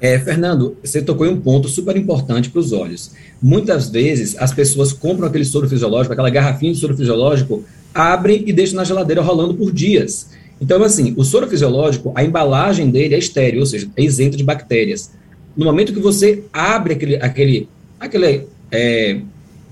É, 0.00 0.18
Fernando, 0.18 0.76
você 0.82 1.00
tocou 1.00 1.26
em 1.26 1.30
um 1.30 1.40
ponto 1.40 1.68
super 1.68 1.96
importante 1.96 2.50
para 2.50 2.60
os 2.60 2.72
olhos. 2.72 3.12
Muitas 3.40 3.88
vezes 3.88 4.36
as 4.38 4.52
pessoas 4.52 4.92
compram 4.92 5.26
aquele 5.28 5.44
soro 5.44 5.68
fisiológico, 5.68 6.12
aquela 6.12 6.30
garrafinha 6.30 6.72
de 6.72 6.78
soro 6.78 6.96
fisiológico, 6.96 7.64
abrem 7.96 8.44
e 8.46 8.52
deixam 8.52 8.76
na 8.76 8.84
geladeira 8.84 9.22
rolando 9.22 9.54
por 9.54 9.72
dias. 9.72 10.30
Então, 10.60 10.82
assim, 10.82 11.14
o 11.16 11.24
soro 11.24 11.48
fisiológico, 11.48 12.12
a 12.14 12.22
embalagem 12.22 12.90
dele 12.90 13.14
é 13.14 13.18
estéreo, 13.18 13.60
ou 13.60 13.66
seja, 13.66 13.88
é 13.96 14.02
isento 14.02 14.36
de 14.36 14.44
bactérias. 14.44 15.12
No 15.56 15.64
momento 15.64 15.92
que 15.92 16.00
você 16.00 16.44
abre 16.52 16.94
aquele, 16.94 17.16
aquele, 17.16 17.68
aquele, 17.98 18.46
é, 18.70 19.20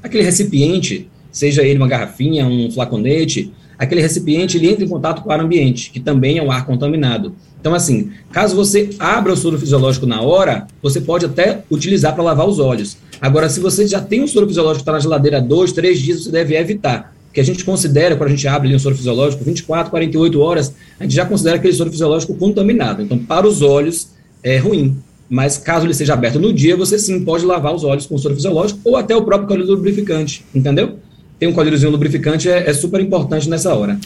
aquele 0.02 0.22
recipiente, 0.22 1.08
seja 1.30 1.62
ele 1.62 1.78
uma 1.78 1.88
garrafinha, 1.88 2.46
um 2.46 2.70
flaconete, 2.70 3.52
aquele 3.78 4.00
recipiente 4.00 4.56
ele 4.56 4.68
entra 4.68 4.84
em 4.84 4.88
contato 4.88 5.22
com 5.22 5.28
o 5.28 5.32
ar 5.32 5.40
ambiente, 5.40 5.90
que 5.90 6.00
também 6.00 6.38
é 6.38 6.42
um 6.42 6.50
ar 6.50 6.66
contaminado. 6.66 7.34
Então, 7.60 7.74
assim, 7.74 8.10
caso 8.30 8.54
você 8.54 8.90
abra 8.98 9.32
o 9.32 9.36
soro 9.36 9.58
fisiológico 9.58 10.06
na 10.06 10.20
hora, 10.20 10.66
você 10.82 11.00
pode 11.00 11.24
até 11.24 11.64
utilizar 11.70 12.14
para 12.14 12.22
lavar 12.22 12.46
os 12.46 12.58
olhos. 12.58 12.98
Agora, 13.20 13.48
se 13.48 13.58
você 13.58 13.86
já 13.86 14.02
tem 14.02 14.22
um 14.22 14.26
soro 14.26 14.46
fisiológico 14.46 14.80
que 14.80 14.82
está 14.82 14.92
na 14.92 15.00
geladeira 15.00 15.40
dois, 15.40 15.72
três 15.72 15.98
dias, 15.98 16.24
você 16.24 16.30
deve 16.30 16.54
evitar. 16.56 17.14
Porque 17.34 17.40
a 17.40 17.44
gente 17.44 17.64
considera, 17.64 18.14
quando 18.14 18.28
a 18.28 18.30
gente 18.30 18.46
abre 18.46 18.68
ali 18.68 18.76
um 18.76 18.78
soro 18.78 18.94
fisiológico, 18.94 19.42
24, 19.42 19.90
48 19.90 20.40
horas, 20.40 20.72
a 21.00 21.02
gente 21.02 21.16
já 21.16 21.26
considera 21.26 21.56
aquele 21.56 21.72
soro 21.72 21.90
fisiológico 21.90 22.32
contaminado. 22.36 23.02
Então, 23.02 23.18
para 23.18 23.44
os 23.44 23.60
olhos, 23.60 24.10
é 24.40 24.56
ruim. 24.56 24.96
mas 25.28 25.58
caso 25.58 25.84
ele 25.84 25.94
seja 25.94 26.14
aberto 26.14 26.38
no 26.38 26.52
dia, 26.52 26.76
você 26.76 26.96
sim 26.96 27.24
pode 27.24 27.44
lavar 27.44 27.74
os 27.74 27.82
olhos 27.82 28.06
com 28.06 28.16
soro 28.16 28.36
fisiológico 28.36 28.78
ou 28.84 28.96
até 28.96 29.16
o 29.16 29.22
próprio 29.22 29.48
colírio 29.48 29.74
lubrificante, 29.74 30.44
entendeu? 30.54 30.92
Tem 31.36 31.48
um 31.48 31.52
colíriozinho 31.52 31.90
lubrificante, 31.90 32.48
é, 32.48 32.70
é 32.70 32.72
super 32.72 33.00
importante 33.00 33.50
nessa 33.50 33.74
hora. 33.74 33.98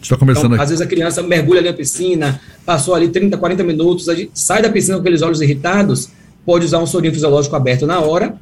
Está 0.00 0.16
começando 0.16 0.52
então, 0.52 0.62
Às 0.62 0.68
vezes 0.68 0.80
a 0.80 0.86
criança 0.86 1.24
mergulha 1.24 1.58
ali 1.58 1.68
na 1.68 1.74
piscina, 1.74 2.40
passou 2.64 2.94
ali 2.94 3.08
30, 3.08 3.36
40 3.36 3.64
minutos, 3.64 4.06
sai 4.32 4.62
da 4.62 4.68
piscina 4.68 4.94
com 4.94 5.00
aqueles 5.00 5.22
olhos 5.22 5.40
irritados, 5.40 6.10
pode 6.44 6.64
usar 6.64 6.78
um 6.78 6.86
sorinho 6.86 7.12
fisiológico 7.12 7.56
aberto 7.56 7.84
na 7.84 7.98
hora, 7.98 8.36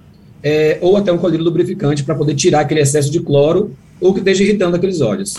é, 0.44 0.76
ou 0.82 0.96
até 0.98 1.10
um 1.10 1.16
colírio 1.16 1.42
lubrificante 1.42 2.04
para 2.04 2.14
poder 2.14 2.34
tirar 2.34 2.60
aquele 2.60 2.80
excesso 2.80 3.10
de 3.10 3.18
cloro 3.18 3.74
ou 3.98 4.12
que 4.12 4.20
esteja 4.20 4.44
irritando 4.44 4.76
aqueles 4.76 5.00
olhos. 5.00 5.38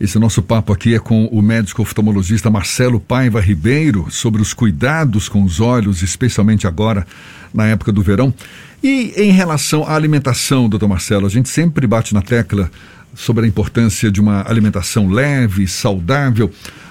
Esse 0.00 0.18
nosso 0.18 0.42
papo 0.42 0.72
aqui 0.72 0.94
é 0.94 0.98
com 0.98 1.26
o 1.26 1.42
médico 1.42 1.82
oftalmologista 1.82 2.50
Marcelo 2.50 2.98
Paiva 2.98 3.40
Ribeiro 3.40 4.06
sobre 4.10 4.40
os 4.40 4.54
cuidados 4.54 5.28
com 5.28 5.42
os 5.42 5.60
olhos, 5.60 6.02
especialmente 6.02 6.66
agora 6.66 7.06
na 7.52 7.66
época 7.66 7.92
do 7.92 8.02
verão. 8.02 8.32
E 8.82 9.12
em 9.16 9.30
relação 9.30 9.84
à 9.84 9.94
alimentação, 9.94 10.68
doutor 10.68 10.88
Marcelo, 10.88 11.26
a 11.26 11.30
gente 11.30 11.48
sempre 11.48 11.86
bate 11.86 12.14
na 12.14 12.22
tecla 12.22 12.70
sobre 13.14 13.46
a 13.46 13.48
importância 13.48 14.10
de 14.10 14.20
uma 14.20 14.46
alimentação 14.48 15.08
leve, 15.08 15.66
saudável. 15.66 16.50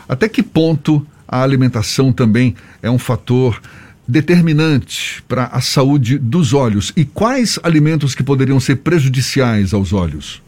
Até 0.09 0.27
que 0.27 0.41
ponto 0.41 1.05
a 1.27 1.43
alimentação 1.43 2.11
também 2.11 2.55
é 2.81 2.89
um 2.89 2.97
fator 2.97 3.61
determinante 4.07 5.23
para 5.27 5.45
a 5.45 5.61
saúde 5.61 6.17
dos 6.17 6.53
olhos? 6.53 6.93
E 6.95 7.05
quais 7.05 7.59
alimentos 7.63 8.13
que 8.13 8.23
poderiam 8.23 8.59
ser 8.59 8.77
prejudiciais 8.77 9.73
aos 9.73 9.93
olhos? 9.93 10.41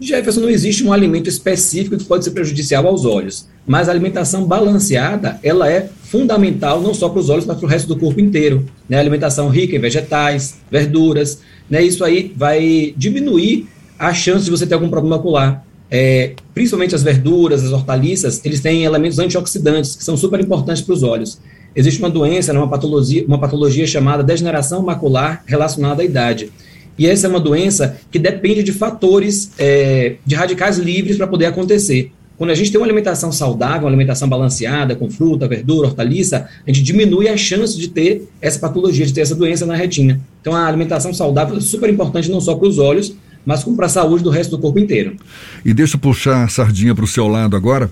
Jefferson, 0.00 0.40
não 0.40 0.50
existe 0.50 0.84
um 0.84 0.92
alimento 0.92 1.28
específico 1.28 1.96
que 1.96 2.04
pode 2.04 2.24
ser 2.24 2.32
prejudicial 2.32 2.86
aos 2.86 3.04
olhos, 3.04 3.48
mas 3.66 3.88
a 3.88 3.92
alimentação 3.92 4.44
balanceada, 4.44 5.38
ela 5.42 5.70
é 5.70 5.88
fundamental 6.02 6.80
não 6.82 6.92
só 6.92 7.08
para 7.08 7.20
os 7.20 7.30
olhos, 7.30 7.46
mas 7.46 7.56
para 7.56 7.66
o 7.66 7.68
resto 7.68 7.88
do 7.88 7.96
corpo 7.96 8.20
inteiro. 8.20 8.66
Né? 8.88 8.98
Alimentação 8.98 9.48
rica 9.48 9.76
em 9.76 9.78
vegetais, 9.78 10.56
verduras, 10.70 11.40
né? 11.70 11.82
isso 11.82 12.04
aí 12.04 12.32
vai 12.36 12.92
diminuir 12.96 13.68
a 13.98 14.12
chance 14.12 14.44
de 14.44 14.50
você 14.50 14.66
ter 14.66 14.74
algum 14.74 14.88
problema 14.88 15.16
ocular. 15.16 15.64
É, 15.90 16.34
principalmente 16.52 16.94
as 16.94 17.02
verduras, 17.02 17.62
as 17.62 17.70
hortaliças, 17.70 18.40
eles 18.44 18.60
têm 18.60 18.84
elementos 18.84 19.18
antioxidantes 19.18 19.94
que 19.94 20.02
são 20.02 20.16
super 20.16 20.40
importantes 20.40 20.82
para 20.82 20.92
os 20.92 21.02
olhos. 21.04 21.38
Existe 21.76 22.00
uma 22.00 22.10
doença, 22.10 22.52
né, 22.52 22.58
uma 22.58 22.68
patologia, 22.68 23.24
uma 23.26 23.38
patologia 23.38 23.86
chamada 23.86 24.22
degeneração 24.22 24.82
macular 24.82 25.42
relacionada 25.46 26.02
à 26.02 26.04
idade. 26.04 26.50
E 26.98 27.06
essa 27.06 27.26
é 27.26 27.30
uma 27.30 27.40
doença 27.40 27.96
que 28.10 28.18
depende 28.18 28.62
de 28.62 28.72
fatores 28.72 29.50
é, 29.58 30.16
de 30.24 30.34
radicais 30.34 30.78
livres 30.78 31.16
para 31.16 31.26
poder 31.26 31.46
acontecer. 31.46 32.12
Quando 32.36 32.50
a 32.50 32.54
gente 32.54 32.70
tem 32.70 32.80
uma 32.80 32.86
alimentação 32.86 33.30
saudável, 33.30 33.82
uma 33.82 33.90
alimentação 33.90 34.28
balanceada, 34.28 34.96
com 34.96 35.08
fruta, 35.08 35.46
verdura, 35.46 35.86
hortaliça, 35.86 36.48
a 36.66 36.70
gente 36.70 36.82
diminui 36.82 37.28
a 37.28 37.36
chance 37.36 37.78
de 37.78 37.88
ter 37.88 38.28
essa 38.40 38.58
patologia, 38.58 39.06
de 39.06 39.12
ter 39.12 39.20
essa 39.20 39.36
doença 39.36 39.64
na 39.64 39.76
retina. 39.76 40.20
Então, 40.40 40.54
a 40.54 40.66
alimentação 40.66 41.14
saudável 41.14 41.56
é 41.56 41.60
super 41.60 41.88
importante 41.88 42.30
não 42.30 42.40
só 42.40 42.56
para 42.56 42.66
os 42.66 42.78
olhos, 42.78 43.14
mas 43.46 43.62
como 43.62 43.76
para 43.76 43.86
a 43.86 43.88
saúde 43.88 44.24
do 44.24 44.30
resto 44.30 44.50
do 44.50 44.58
corpo 44.58 44.78
inteiro. 44.78 45.16
E 45.64 45.72
deixa 45.72 45.96
eu 45.96 46.00
puxar 46.00 46.44
a 46.44 46.48
sardinha 46.48 46.94
para 46.94 47.04
o 47.04 47.08
seu 47.08 47.28
lado 47.28 47.56
agora. 47.56 47.90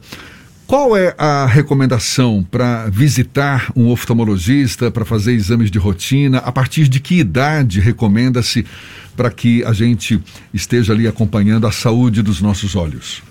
Qual 0.72 0.96
é 0.96 1.14
a 1.18 1.44
recomendação 1.44 2.42
para 2.50 2.88
visitar 2.88 3.70
um 3.76 3.90
oftalmologista, 3.90 4.90
para 4.90 5.04
fazer 5.04 5.34
exames 5.34 5.70
de 5.70 5.78
rotina? 5.78 6.38
A 6.38 6.50
partir 6.50 6.88
de 6.88 6.98
que 6.98 7.16
idade 7.16 7.78
recomenda-se 7.78 8.64
para 9.14 9.30
que 9.30 9.62
a 9.64 9.74
gente 9.74 10.18
esteja 10.54 10.94
ali 10.94 11.06
acompanhando 11.06 11.66
a 11.66 11.70
saúde 11.70 12.22
dos 12.22 12.40
nossos 12.40 12.74
olhos? 12.74 13.22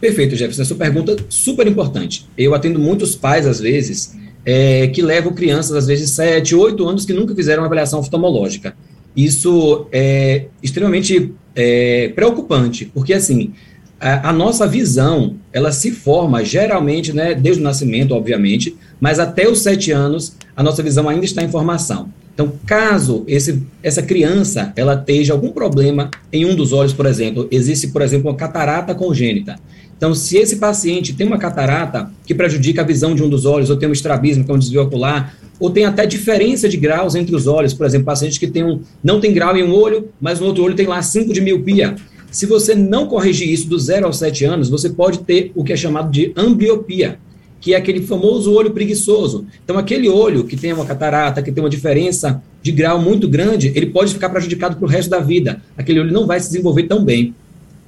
Perfeito, 0.00 0.34
Jefferson. 0.36 0.62
Essa 0.62 0.74
pergunta 0.74 1.14
super 1.28 1.66
importante. 1.66 2.26
Eu 2.34 2.54
atendo 2.54 2.78
muitos 2.78 3.14
pais, 3.14 3.46
às 3.46 3.60
vezes, 3.60 4.16
é, 4.42 4.86
que 4.86 5.02
levam 5.02 5.34
crianças, 5.34 5.76
às 5.76 5.86
vezes, 5.86 6.12
7, 6.12 6.54
8 6.54 6.88
anos, 6.88 7.04
que 7.04 7.12
nunca 7.12 7.34
fizeram 7.34 7.60
uma 7.62 7.66
avaliação 7.66 8.00
oftalmológica. 8.00 8.74
Isso 9.14 9.86
é 9.92 10.46
extremamente 10.62 11.30
é, 11.54 12.08
preocupante, 12.08 12.86
porque, 12.86 13.12
assim, 13.12 13.52
a, 14.00 14.32
nossa 14.32 14.66
visão, 14.66 15.36
ela 15.52 15.72
se 15.72 15.90
forma 15.90 16.44
geralmente, 16.44 17.12
né, 17.12 17.34
desde 17.34 17.60
o 17.60 17.64
nascimento, 17.64 18.14
obviamente, 18.14 18.76
mas 19.00 19.18
até 19.18 19.48
os 19.48 19.62
sete 19.62 19.92
anos, 19.92 20.36
a 20.56 20.62
nossa 20.62 20.82
visão 20.82 21.08
ainda 21.08 21.24
está 21.24 21.42
em 21.42 21.48
formação. 21.48 22.08
Então, 22.34 22.52
caso 22.66 23.24
esse, 23.28 23.62
essa 23.82 24.02
criança 24.02 24.72
ela 24.74 24.94
esteja 24.94 25.32
algum 25.32 25.50
problema 25.50 26.10
em 26.32 26.44
um 26.44 26.54
dos 26.54 26.72
olhos, 26.72 26.92
por 26.92 27.06
exemplo, 27.06 27.46
existe, 27.50 27.88
por 27.88 28.02
exemplo, 28.02 28.28
uma 28.28 28.36
catarata 28.36 28.94
congênita. 28.94 29.56
Então, 29.96 30.12
se 30.14 30.36
esse 30.36 30.56
paciente 30.56 31.12
tem 31.12 31.26
uma 31.26 31.38
catarata 31.38 32.10
que 32.26 32.34
prejudica 32.34 32.82
a 32.82 32.84
visão 32.84 33.14
de 33.14 33.22
um 33.22 33.28
dos 33.28 33.46
olhos, 33.46 33.70
ou 33.70 33.76
tem 33.76 33.88
um 33.88 33.92
estrabismo, 33.92 34.44
que 34.44 34.50
é 34.50 34.54
um 34.54 34.58
desvio 34.58 34.82
ocular, 34.82 35.34
ou 35.60 35.70
tem 35.70 35.84
até 35.84 36.04
diferença 36.04 36.68
de 36.68 36.76
graus 36.76 37.14
entre 37.14 37.34
os 37.34 37.46
olhos, 37.46 37.72
por 37.72 37.86
exemplo, 37.86 38.04
paciente 38.04 38.40
que 38.40 38.48
tem 38.48 38.64
um, 38.64 38.80
não 39.02 39.20
tem 39.20 39.32
grau 39.32 39.56
em 39.56 39.62
um 39.62 39.72
olho, 39.72 40.08
mas 40.20 40.40
no 40.40 40.46
outro 40.46 40.64
olho 40.64 40.74
tem 40.74 40.86
lá 40.86 41.00
5 41.00 41.32
de 41.32 41.40
miopia. 41.40 41.94
Se 42.34 42.46
você 42.46 42.74
não 42.74 43.06
corrigir 43.06 43.48
isso 43.48 43.68
do 43.68 43.78
0 43.78 44.06
aos 44.06 44.18
7 44.18 44.44
anos, 44.44 44.68
você 44.68 44.90
pode 44.90 45.20
ter 45.20 45.52
o 45.54 45.62
que 45.62 45.72
é 45.72 45.76
chamado 45.76 46.10
de 46.10 46.32
ambliopia, 46.36 47.16
que 47.60 47.74
é 47.74 47.76
aquele 47.76 48.02
famoso 48.02 48.52
olho 48.52 48.72
preguiçoso. 48.72 49.46
Então, 49.62 49.78
aquele 49.78 50.08
olho 50.08 50.42
que 50.42 50.56
tem 50.56 50.72
uma 50.72 50.84
catarata, 50.84 51.40
que 51.40 51.52
tem 51.52 51.62
uma 51.62 51.70
diferença 51.70 52.42
de 52.60 52.72
grau 52.72 53.00
muito 53.00 53.28
grande, 53.28 53.70
ele 53.76 53.86
pode 53.86 54.12
ficar 54.12 54.30
prejudicado 54.30 54.74
para 54.74 54.84
o 54.84 54.88
resto 54.88 55.10
da 55.10 55.20
vida. 55.20 55.62
Aquele 55.78 56.00
olho 56.00 56.12
não 56.12 56.26
vai 56.26 56.40
se 56.40 56.48
desenvolver 56.48 56.82
tão 56.88 57.04
bem. 57.04 57.32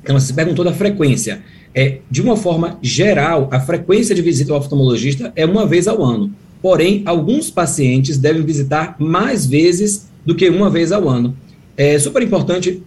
Então, 0.01 0.17
você 0.17 0.33
perguntou 0.33 0.65
da 0.65 0.73
frequência. 0.73 1.43
É, 1.75 1.99
de 2.09 2.23
uma 2.23 2.37
forma 2.37 2.79
geral, 2.81 3.49
a 3.51 3.59
frequência 3.59 4.15
de 4.15 4.23
visita 4.23 4.53
ao 4.53 4.61
oftalmologista 4.61 5.33
é 5.35 5.45
uma 5.45 5.67
vez 5.67 5.89
ao 5.89 6.05
ano. 6.05 6.33
Porém, 6.63 7.03
alguns 7.05 7.51
pacientes 7.51 8.17
devem 8.17 8.45
visitar 8.45 8.95
mais 9.01 9.45
vezes 9.45 10.09
do 10.25 10.37
que 10.37 10.49
uma 10.49 10.71
vez 10.71 10.93
ao 10.93 11.09
ano. 11.09 11.37
É 11.77 11.99
super 11.99 12.23
importante 12.23 12.81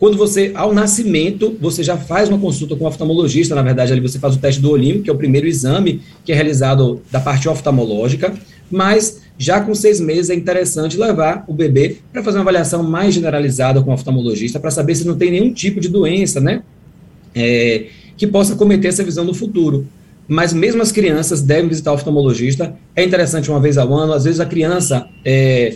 quando 0.00 0.16
você, 0.16 0.50
ao 0.54 0.72
nascimento, 0.72 1.54
você 1.60 1.82
já 1.82 1.94
faz 1.94 2.30
uma 2.30 2.38
consulta 2.38 2.74
com 2.74 2.84
o 2.84 2.88
oftalmologista, 2.88 3.54
na 3.54 3.60
verdade, 3.60 3.92
ali 3.92 4.00
você 4.00 4.18
faz 4.18 4.34
o 4.34 4.38
teste 4.38 4.58
do 4.58 4.70
olímpio, 4.70 5.02
que 5.02 5.10
é 5.10 5.12
o 5.12 5.16
primeiro 5.16 5.46
exame 5.46 6.00
que 6.24 6.32
é 6.32 6.34
realizado 6.34 7.02
da 7.12 7.20
parte 7.20 7.46
oftalmológica, 7.46 8.32
mas 8.70 9.20
já 9.36 9.60
com 9.60 9.74
seis 9.74 10.00
meses 10.00 10.30
é 10.30 10.34
interessante 10.34 10.96
levar 10.96 11.44
o 11.46 11.52
bebê 11.52 11.98
para 12.10 12.22
fazer 12.22 12.38
uma 12.38 12.44
avaliação 12.44 12.82
mais 12.82 13.12
generalizada 13.12 13.82
com 13.82 13.90
o 13.90 13.94
oftalmologista, 13.94 14.58
para 14.58 14.70
saber 14.70 14.94
se 14.94 15.06
não 15.06 15.16
tem 15.16 15.32
nenhum 15.32 15.52
tipo 15.52 15.78
de 15.78 15.88
doença, 15.88 16.40
né, 16.40 16.62
é, 17.34 17.88
que 18.16 18.26
possa 18.26 18.56
cometer 18.56 18.88
essa 18.88 19.04
visão 19.04 19.24
no 19.26 19.34
futuro. 19.34 19.86
Mas 20.26 20.54
mesmo 20.54 20.80
as 20.80 20.90
crianças 20.90 21.42
devem 21.42 21.68
visitar 21.68 21.92
o 21.92 21.96
oftalmologista, 21.96 22.74
é 22.96 23.04
interessante 23.04 23.50
uma 23.50 23.60
vez 23.60 23.76
ao 23.76 23.92
ano, 23.92 24.14
às 24.14 24.24
vezes 24.24 24.40
a 24.40 24.46
criança 24.46 25.06
é, 25.22 25.74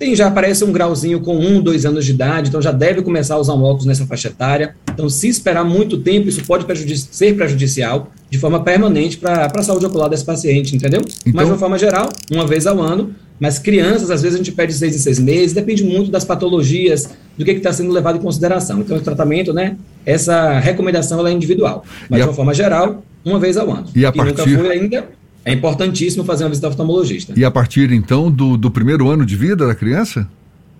tem, 0.00 0.16
já 0.16 0.28
aparece 0.28 0.64
um 0.64 0.72
grauzinho 0.72 1.20
com 1.20 1.36
um, 1.36 1.60
dois 1.60 1.84
anos 1.84 2.06
de 2.06 2.12
idade, 2.12 2.48
então 2.48 2.62
já 2.62 2.72
deve 2.72 3.02
começar 3.02 3.34
a 3.34 3.38
usar 3.38 3.52
um 3.52 3.62
óculos 3.62 3.84
nessa 3.84 4.06
faixa 4.06 4.28
etária. 4.28 4.74
Então, 4.90 5.10
se 5.10 5.28
esperar 5.28 5.62
muito 5.62 5.98
tempo, 5.98 6.26
isso 6.26 6.42
pode 6.44 6.64
prejudici 6.64 7.08
ser 7.10 7.36
prejudicial 7.36 8.10
de 8.30 8.38
forma 8.38 8.64
permanente 8.64 9.18
para 9.18 9.52
a 9.54 9.62
saúde 9.62 9.84
ocular 9.84 10.08
desse 10.08 10.24
paciente, 10.24 10.74
entendeu? 10.74 11.02
Então... 11.02 11.32
Mas, 11.34 11.44
de 11.44 11.52
uma 11.52 11.58
forma 11.58 11.78
geral, 11.78 12.08
uma 12.32 12.46
vez 12.46 12.66
ao 12.66 12.80
ano. 12.80 13.14
Mas 13.38 13.58
crianças, 13.58 14.10
às 14.10 14.22
vezes, 14.22 14.36
a 14.36 14.38
gente 14.38 14.52
pede 14.52 14.72
seis 14.72 14.96
em 14.96 14.98
seis 14.98 15.18
meses, 15.18 15.52
depende 15.52 15.84
muito 15.84 16.10
das 16.10 16.24
patologias, 16.24 17.10
do 17.36 17.44
que 17.44 17.50
está 17.50 17.70
sendo 17.70 17.92
levado 17.92 18.16
em 18.16 18.22
consideração. 18.22 18.80
Então, 18.80 18.96
o 18.96 19.00
tratamento, 19.02 19.52
né, 19.52 19.76
essa 20.06 20.58
recomendação 20.58 21.26
é 21.26 21.32
individual. 21.32 21.84
Mas, 22.08 22.20
e 22.20 22.22
de 22.22 22.26
uma 22.26 22.32
a... 22.32 22.34
forma 22.34 22.54
geral, 22.54 23.02
uma 23.22 23.38
vez 23.38 23.58
ao 23.58 23.70
ano. 23.70 23.86
E 23.94 24.06
a 24.06 24.10
partir... 24.10 24.30
nunca 24.30 24.44
foi 24.44 24.72
ainda, 24.72 25.08
é 25.44 25.52
importantíssimo 25.52 26.24
fazer 26.24 26.44
uma 26.44 26.50
visita 26.50 26.66
ao 26.66 26.70
oftalmologista. 26.70 27.32
E 27.36 27.44
a 27.44 27.50
partir, 27.50 27.92
então, 27.92 28.30
do, 28.30 28.56
do 28.56 28.70
primeiro 28.70 29.08
ano 29.08 29.24
de 29.24 29.36
vida 29.36 29.66
da 29.66 29.74
criança? 29.74 30.28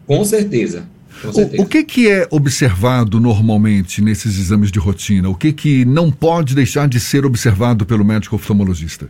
Com 0.07 0.25
certeza. 0.25 0.85
Com 1.23 1.33
certeza. 1.33 1.62
O, 1.62 1.64
o, 1.64 1.69
que, 1.69 1.83
que 1.83 2.09
é 2.09 2.26
observado 2.31 3.21
normalmente 3.21 4.02
nesses 4.02 4.38
exames 4.38 4.71
de 4.71 4.79
rotina? 4.79 5.29
O 5.29 5.35
que, 5.35 5.52
que 5.52 5.85
não 5.85 6.11
pode 6.11 6.55
deixar 6.55 6.88
de 6.88 7.00
ser 7.00 7.25
observado 7.25 7.87
pelo 7.87 8.05
médico 8.05 8.37
oftalmologista? 8.37 9.09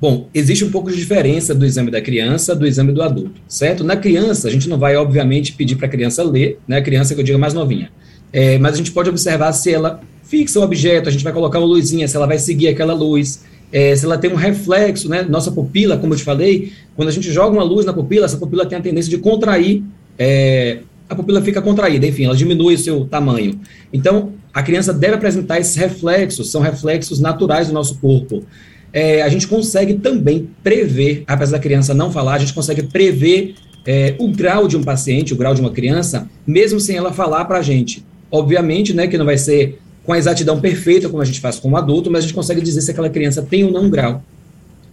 Bom, 0.00 0.28
existe 0.34 0.64
um 0.64 0.70
pouco 0.70 0.90
de 0.90 0.96
diferença 0.96 1.54
do 1.54 1.64
exame 1.64 1.90
da 1.90 2.00
criança 2.00 2.54
do 2.54 2.66
exame 2.66 2.92
do 2.92 3.00
adulto, 3.00 3.40
certo? 3.48 3.82
Na 3.82 3.96
criança, 3.96 4.48
a 4.48 4.50
gente 4.50 4.68
não 4.68 4.76
vai, 4.76 4.96
obviamente, 4.96 5.52
pedir 5.52 5.76
para 5.76 5.86
a 5.86 5.88
criança 5.88 6.22
ler, 6.22 6.58
né? 6.68 6.78
A 6.78 6.82
criança 6.82 7.14
que 7.14 7.20
eu 7.20 7.24
digo 7.24 7.38
mais 7.38 7.54
novinha. 7.54 7.90
É, 8.32 8.58
mas 8.58 8.74
a 8.74 8.76
gente 8.76 8.90
pode 8.92 9.08
observar 9.08 9.52
se 9.52 9.72
ela 9.72 10.00
fixa 10.24 10.58
o 10.58 10.62
objeto, 10.62 11.08
a 11.08 11.12
gente 11.12 11.24
vai 11.24 11.32
colocar 11.32 11.58
uma 11.58 11.66
luzinha, 11.66 12.06
se 12.08 12.16
ela 12.16 12.26
vai 12.26 12.38
seguir 12.38 12.68
aquela 12.68 12.92
luz, 12.92 13.44
é, 13.74 13.96
se 13.96 14.04
ela 14.04 14.16
tem 14.16 14.32
um 14.32 14.36
reflexo, 14.36 15.08
né? 15.08 15.22
Nossa 15.28 15.50
pupila, 15.50 15.98
como 15.98 16.14
eu 16.14 16.16
te 16.16 16.22
falei, 16.22 16.72
quando 16.94 17.08
a 17.08 17.10
gente 17.10 17.32
joga 17.32 17.52
uma 17.52 17.64
luz 17.64 17.84
na 17.84 17.92
pupila, 17.92 18.24
essa 18.24 18.36
pupila 18.36 18.64
tem 18.64 18.78
a 18.78 18.80
tendência 18.80 19.10
de 19.10 19.18
contrair, 19.18 19.82
é, 20.16 20.78
a 21.08 21.14
pupila 21.16 21.42
fica 21.42 21.60
contraída, 21.60 22.06
enfim, 22.06 22.26
ela 22.26 22.36
diminui 22.36 22.74
o 22.74 22.78
seu 22.78 23.04
tamanho. 23.04 23.58
Então, 23.92 24.30
a 24.52 24.62
criança 24.62 24.92
deve 24.92 25.14
apresentar 25.14 25.58
esses 25.58 25.74
reflexos, 25.74 26.52
são 26.52 26.62
reflexos 26.62 27.18
naturais 27.18 27.66
do 27.66 27.74
nosso 27.74 27.98
corpo. 27.98 28.44
É, 28.92 29.22
a 29.22 29.28
gente 29.28 29.48
consegue 29.48 29.94
também 29.94 30.48
prever, 30.62 31.24
apesar 31.26 31.56
da 31.56 31.58
criança 31.58 31.92
não 31.92 32.12
falar, 32.12 32.34
a 32.34 32.38
gente 32.38 32.54
consegue 32.54 32.84
prever 32.84 33.56
é, 33.84 34.14
o 34.20 34.28
grau 34.28 34.68
de 34.68 34.76
um 34.76 34.84
paciente, 34.84 35.34
o 35.34 35.36
grau 35.36 35.52
de 35.52 35.60
uma 35.60 35.72
criança, 35.72 36.30
mesmo 36.46 36.78
sem 36.78 36.96
ela 36.96 37.12
falar 37.12 37.44
para 37.46 37.58
a 37.58 37.62
gente. 37.62 38.04
Obviamente, 38.30 38.94
né, 38.94 39.08
que 39.08 39.18
não 39.18 39.26
vai 39.26 39.36
ser 39.36 39.80
com 40.04 40.12
a 40.12 40.18
exatidão 40.18 40.60
perfeita, 40.60 41.08
como 41.08 41.22
a 41.22 41.24
gente 41.24 41.40
faz 41.40 41.58
com 41.58 41.70
o 41.70 41.76
adulto, 41.76 42.10
mas 42.10 42.20
a 42.20 42.26
gente 42.26 42.34
consegue 42.34 42.60
dizer 42.60 42.80
se 42.82 42.90
aquela 42.90 43.08
criança 43.08 43.42
tem 43.42 43.64
ou 43.64 43.72
não 43.72 43.84
um 43.84 43.90
grau. 43.90 44.22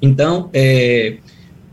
Então, 0.01 0.49
é, 0.53 1.17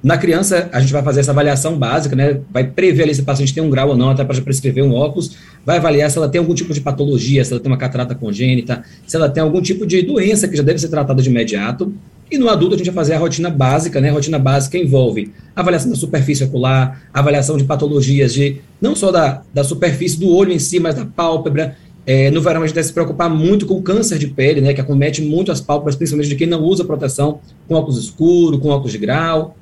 Na 0.00 0.16
criança, 0.16 0.68
a 0.72 0.78
gente 0.78 0.92
vai 0.92 1.02
fazer 1.02 1.20
essa 1.20 1.32
avaliação 1.32 1.76
básica, 1.76 2.14
né? 2.14 2.40
Vai 2.52 2.62
prever 2.62 3.02
ali 3.02 3.14
se 3.14 3.20
o 3.20 3.24
paciente 3.24 3.52
tem 3.52 3.62
um 3.62 3.68
grau 3.68 3.88
ou 3.88 3.96
não, 3.96 4.10
até 4.10 4.24
para 4.24 4.40
prescrever 4.40 4.84
um 4.84 4.94
óculos, 4.94 5.36
vai 5.66 5.78
avaliar 5.78 6.08
se 6.08 6.16
ela 6.16 6.28
tem 6.28 6.38
algum 6.38 6.54
tipo 6.54 6.72
de 6.72 6.80
patologia, 6.80 7.44
se 7.44 7.52
ela 7.52 7.60
tem 7.60 7.70
uma 7.70 7.76
catarata 7.76 8.14
congênita, 8.14 8.84
se 9.04 9.16
ela 9.16 9.28
tem 9.28 9.42
algum 9.42 9.60
tipo 9.60 9.84
de 9.84 10.02
doença 10.02 10.46
que 10.46 10.56
já 10.56 10.62
deve 10.62 10.78
ser 10.78 10.88
tratada 10.88 11.20
de 11.20 11.28
imediato. 11.28 11.92
E 12.30 12.38
no 12.38 12.48
adulto, 12.48 12.74
a 12.74 12.78
gente 12.78 12.86
vai 12.86 12.94
fazer 12.94 13.14
a 13.14 13.18
rotina 13.18 13.50
básica, 13.50 14.00
né? 14.00 14.10
A 14.10 14.12
rotina 14.12 14.38
básica 14.38 14.78
envolve 14.78 15.32
avaliação 15.56 15.90
da 15.90 15.96
superfície 15.96 16.44
ocular, 16.44 17.02
avaliação 17.12 17.56
de 17.56 17.64
patologias 17.64 18.32
de 18.32 18.60
não 18.80 18.94
só 18.94 19.10
da, 19.10 19.42
da 19.52 19.64
superfície 19.64 20.20
do 20.20 20.28
olho 20.28 20.52
em 20.52 20.60
si, 20.60 20.78
mas 20.78 20.94
da 20.94 21.04
pálpebra. 21.04 21.76
É, 22.10 22.30
no 22.30 22.40
verão, 22.40 22.62
a 22.62 22.66
gente 22.66 22.74
deve 22.74 22.86
se 22.86 22.92
preocupar 22.94 23.28
muito 23.28 23.66
com 23.66 23.74
o 23.74 23.82
câncer 23.82 24.18
de 24.18 24.28
pele, 24.28 24.62
né? 24.62 24.72
Que 24.72 24.80
acomete 24.80 25.20
muito 25.20 25.52
as 25.52 25.60
pálpebras, 25.60 25.94
principalmente 25.94 26.30
de 26.30 26.36
quem 26.36 26.46
não 26.46 26.62
usa 26.62 26.82
proteção 26.82 27.40
com 27.68 27.74
óculos 27.74 28.02
escuro, 28.02 28.58
com 28.58 28.70
óculos 28.70 28.92
de 28.92 28.98
grau. 28.98 29.54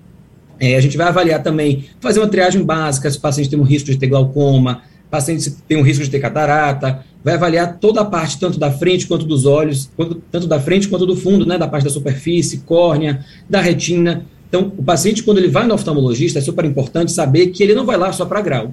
É, 0.61 0.77
a 0.77 0.81
gente 0.81 0.97
vai 0.97 1.09
avaliar 1.09 1.43
também, 1.43 1.87
fazer 1.99 2.21
uma 2.21 2.29
triagem 2.29 2.63
básica, 2.63 3.11
se 3.11 3.19
o 3.19 3.21
paciente 3.21 3.51
tem 3.51 3.59
um 3.59 3.65
risco 3.65 3.91
de 3.91 3.99
ter 3.99 4.07
glaucoma, 4.07 4.83
paciente 5.11 5.51
tem 5.67 5.77
um 5.77 5.83
risco 5.83 6.05
de 6.05 6.11
ter 6.11 6.21
catarata, 6.21 7.05
vai 7.25 7.35
avaliar 7.35 7.79
toda 7.79 8.03
a 8.03 8.05
parte, 8.05 8.39
tanto 8.39 8.61
da 8.61 8.71
frente 8.71 9.09
quanto 9.09 9.27
dos 9.27 9.45
olhos, 9.45 9.91
quanto, 9.97 10.15
tanto 10.31 10.47
da 10.47 10.61
frente 10.61 10.87
quanto 10.87 11.05
do 11.05 11.17
fundo, 11.17 11.45
né, 11.45 11.59
da 11.59 11.67
parte 11.67 11.83
da 11.83 11.91
superfície, 11.91 12.59
córnea, 12.59 13.25
da 13.51 13.61
retina. 13.61 14.25
Então, 14.49 14.73
o 14.79 14.85
paciente, 14.85 15.25
quando 15.25 15.39
ele 15.39 15.49
vai 15.49 15.67
no 15.67 15.75
oftalmologista, 15.75 16.39
é 16.39 16.43
super 16.43 16.65
importante 16.65 17.11
saber 17.11 17.49
que 17.49 17.61
ele 17.61 17.75
não 17.75 17.85
vai 17.85 17.97
lá 17.97 18.13
só 18.13 18.25
para 18.25 18.41
grau. 18.41 18.71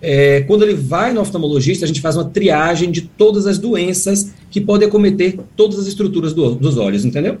É, 0.00 0.42
quando 0.42 0.62
ele 0.62 0.74
vai 0.74 1.12
no 1.12 1.20
oftalmologista, 1.20 1.84
a 1.84 1.88
gente 1.88 2.00
faz 2.00 2.16
uma 2.16 2.24
triagem 2.24 2.90
de 2.90 3.02
todas 3.02 3.46
as 3.46 3.58
doenças 3.58 4.32
que 4.50 4.60
podem 4.60 4.88
acometer 4.88 5.38
todas 5.56 5.78
as 5.78 5.86
estruturas 5.86 6.32
do, 6.32 6.54
dos 6.54 6.76
olhos, 6.76 7.04
entendeu? 7.04 7.38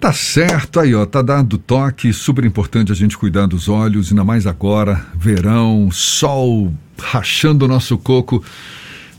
Tá 0.00 0.12
certo 0.12 0.80
aí, 0.80 0.94
ó, 0.94 1.06
tá 1.06 1.22
dado 1.22 1.58
toque, 1.58 2.12
super 2.12 2.44
importante 2.44 2.90
a 2.90 2.94
gente 2.94 3.16
cuidar 3.16 3.46
dos 3.46 3.68
olhos, 3.68 4.10
ainda 4.10 4.24
mais 4.24 4.48
agora, 4.48 5.06
verão, 5.14 5.90
sol 5.92 6.72
rachando 6.98 7.66
o 7.66 7.68
nosso 7.68 7.96
coco. 7.96 8.42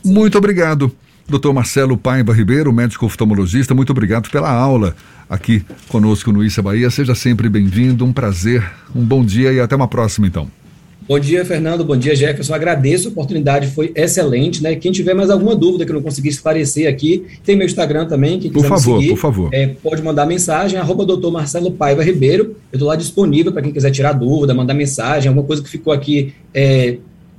Muito 0.04 0.36
obrigado, 0.36 0.92
doutor 1.26 1.54
Marcelo 1.54 1.96
Paiva 1.96 2.34
Ribeiro, 2.34 2.70
médico 2.70 3.06
oftalmologista, 3.06 3.74
muito 3.74 3.92
obrigado 3.92 4.28
pela 4.28 4.50
aula 4.50 4.94
aqui 5.26 5.64
conosco 5.88 6.30
no 6.30 6.44
Issa 6.44 6.60
Bahia. 6.60 6.90
Seja 6.90 7.14
sempre 7.14 7.48
bem-vindo, 7.48 8.04
um 8.04 8.12
prazer, 8.12 8.62
um 8.94 9.04
bom 9.04 9.24
dia 9.24 9.54
e 9.54 9.60
até 9.60 9.74
uma 9.74 9.88
próxima 9.88 10.26
então. 10.26 10.50
Bom 11.06 11.18
dia, 11.18 11.44
Fernando. 11.44 11.84
Bom 11.84 11.96
dia, 11.96 12.16
Jefferson. 12.16 12.54
Agradeço 12.54 13.08
a 13.08 13.10
oportunidade, 13.10 13.66
foi 13.68 13.92
excelente, 13.94 14.62
né? 14.62 14.74
Quem 14.74 14.90
tiver 14.90 15.12
mais 15.12 15.28
alguma 15.28 15.54
dúvida 15.54 15.84
que 15.84 15.90
eu 15.90 15.96
não 15.96 16.02
consegui 16.02 16.30
esclarecer 16.30 16.88
aqui, 16.88 17.26
tem 17.44 17.54
meu 17.56 17.66
Instagram 17.66 18.06
também. 18.06 18.40
Quem 18.40 18.50
quiser 18.50 18.68
por 18.68 18.78
favor, 18.78 18.98
seguir, 18.98 19.10
por 19.10 19.18
favor. 19.18 19.48
É, 19.52 19.66
pode 19.66 20.02
mandar 20.02 20.24
mensagem, 20.24 20.78
arroba 20.78 21.04
doutor 21.04 21.30
Marcelo 21.30 21.72
Paiva 21.72 22.02
Ribeiro. 22.02 22.56
Eu 22.72 22.76
estou 22.76 22.88
lá 22.88 22.96
disponível 22.96 23.52
para 23.52 23.60
quem 23.60 23.70
quiser 23.70 23.90
tirar 23.90 24.12
dúvida, 24.12 24.54
mandar 24.54 24.72
mensagem, 24.72 25.28
alguma 25.28 25.46
coisa 25.46 25.62
que 25.62 25.68
ficou 25.68 25.92
aqui 25.92 26.32
é, 26.54 26.96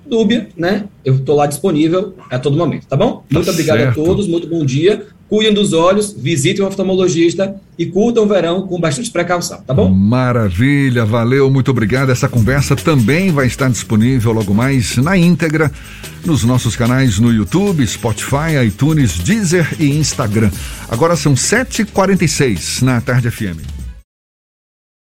dúbia, 0.09 0.49
né? 0.55 0.85
Eu 1.03 1.15
estou 1.15 1.35
lá 1.35 1.45
disponível 1.45 2.15
a 2.29 2.39
todo 2.39 2.57
momento, 2.57 2.87
tá 2.87 2.95
bom? 2.95 3.23
Tá 3.29 3.35
muito 3.35 3.49
obrigado 3.49 3.77
certo. 3.77 4.01
a 4.01 4.03
todos, 4.03 4.27
muito 4.27 4.47
bom 4.47 4.65
dia. 4.65 5.05
Cuidem 5.27 5.53
dos 5.53 5.73
olhos, 5.73 6.13
visitem 6.13 6.63
o 6.63 6.67
oftalmologista 6.67 7.55
e 7.79 7.87
curtam 7.87 8.23
o 8.23 8.27
verão 8.27 8.67
com 8.67 8.79
bastante 8.79 9.09
precaução, 9.09 9.59
tá 9.65 9.73
bom? 9.73 9.89
Maravilha, 9.89 11.03
valeu, 11.03 11.49
muito 11.49 11.71
obrigado. 11.71 12.11
Essa 12.11 12.29
conversa 12.29 12.75
também 12.75 13.31
vai 13.31 13.47
estar 13.47 13.69
disponível 13.69 14.31
logo 14.31 14.53
mais 14.53 14.97
na 14.97 15.17
íntegra 15.17 15.71
nos 16.23 16.43
nossos 16.43 16.75
canais 16.75 17.19
no 17.19 17.33
YouTube, 17.33 17.85
Spotify, 17.87 18.63
iTunes, 18.67 19.17
Deezer 19.17 19.75
e 19.79 19.89
Instagram. 19.97 20.51
Agora 20.89 21.15
são 21.15 21.33
7h46 21.33 22.83
na 22.83 23.01
Tarde 23.01 23.31
FM. 23.31 23.84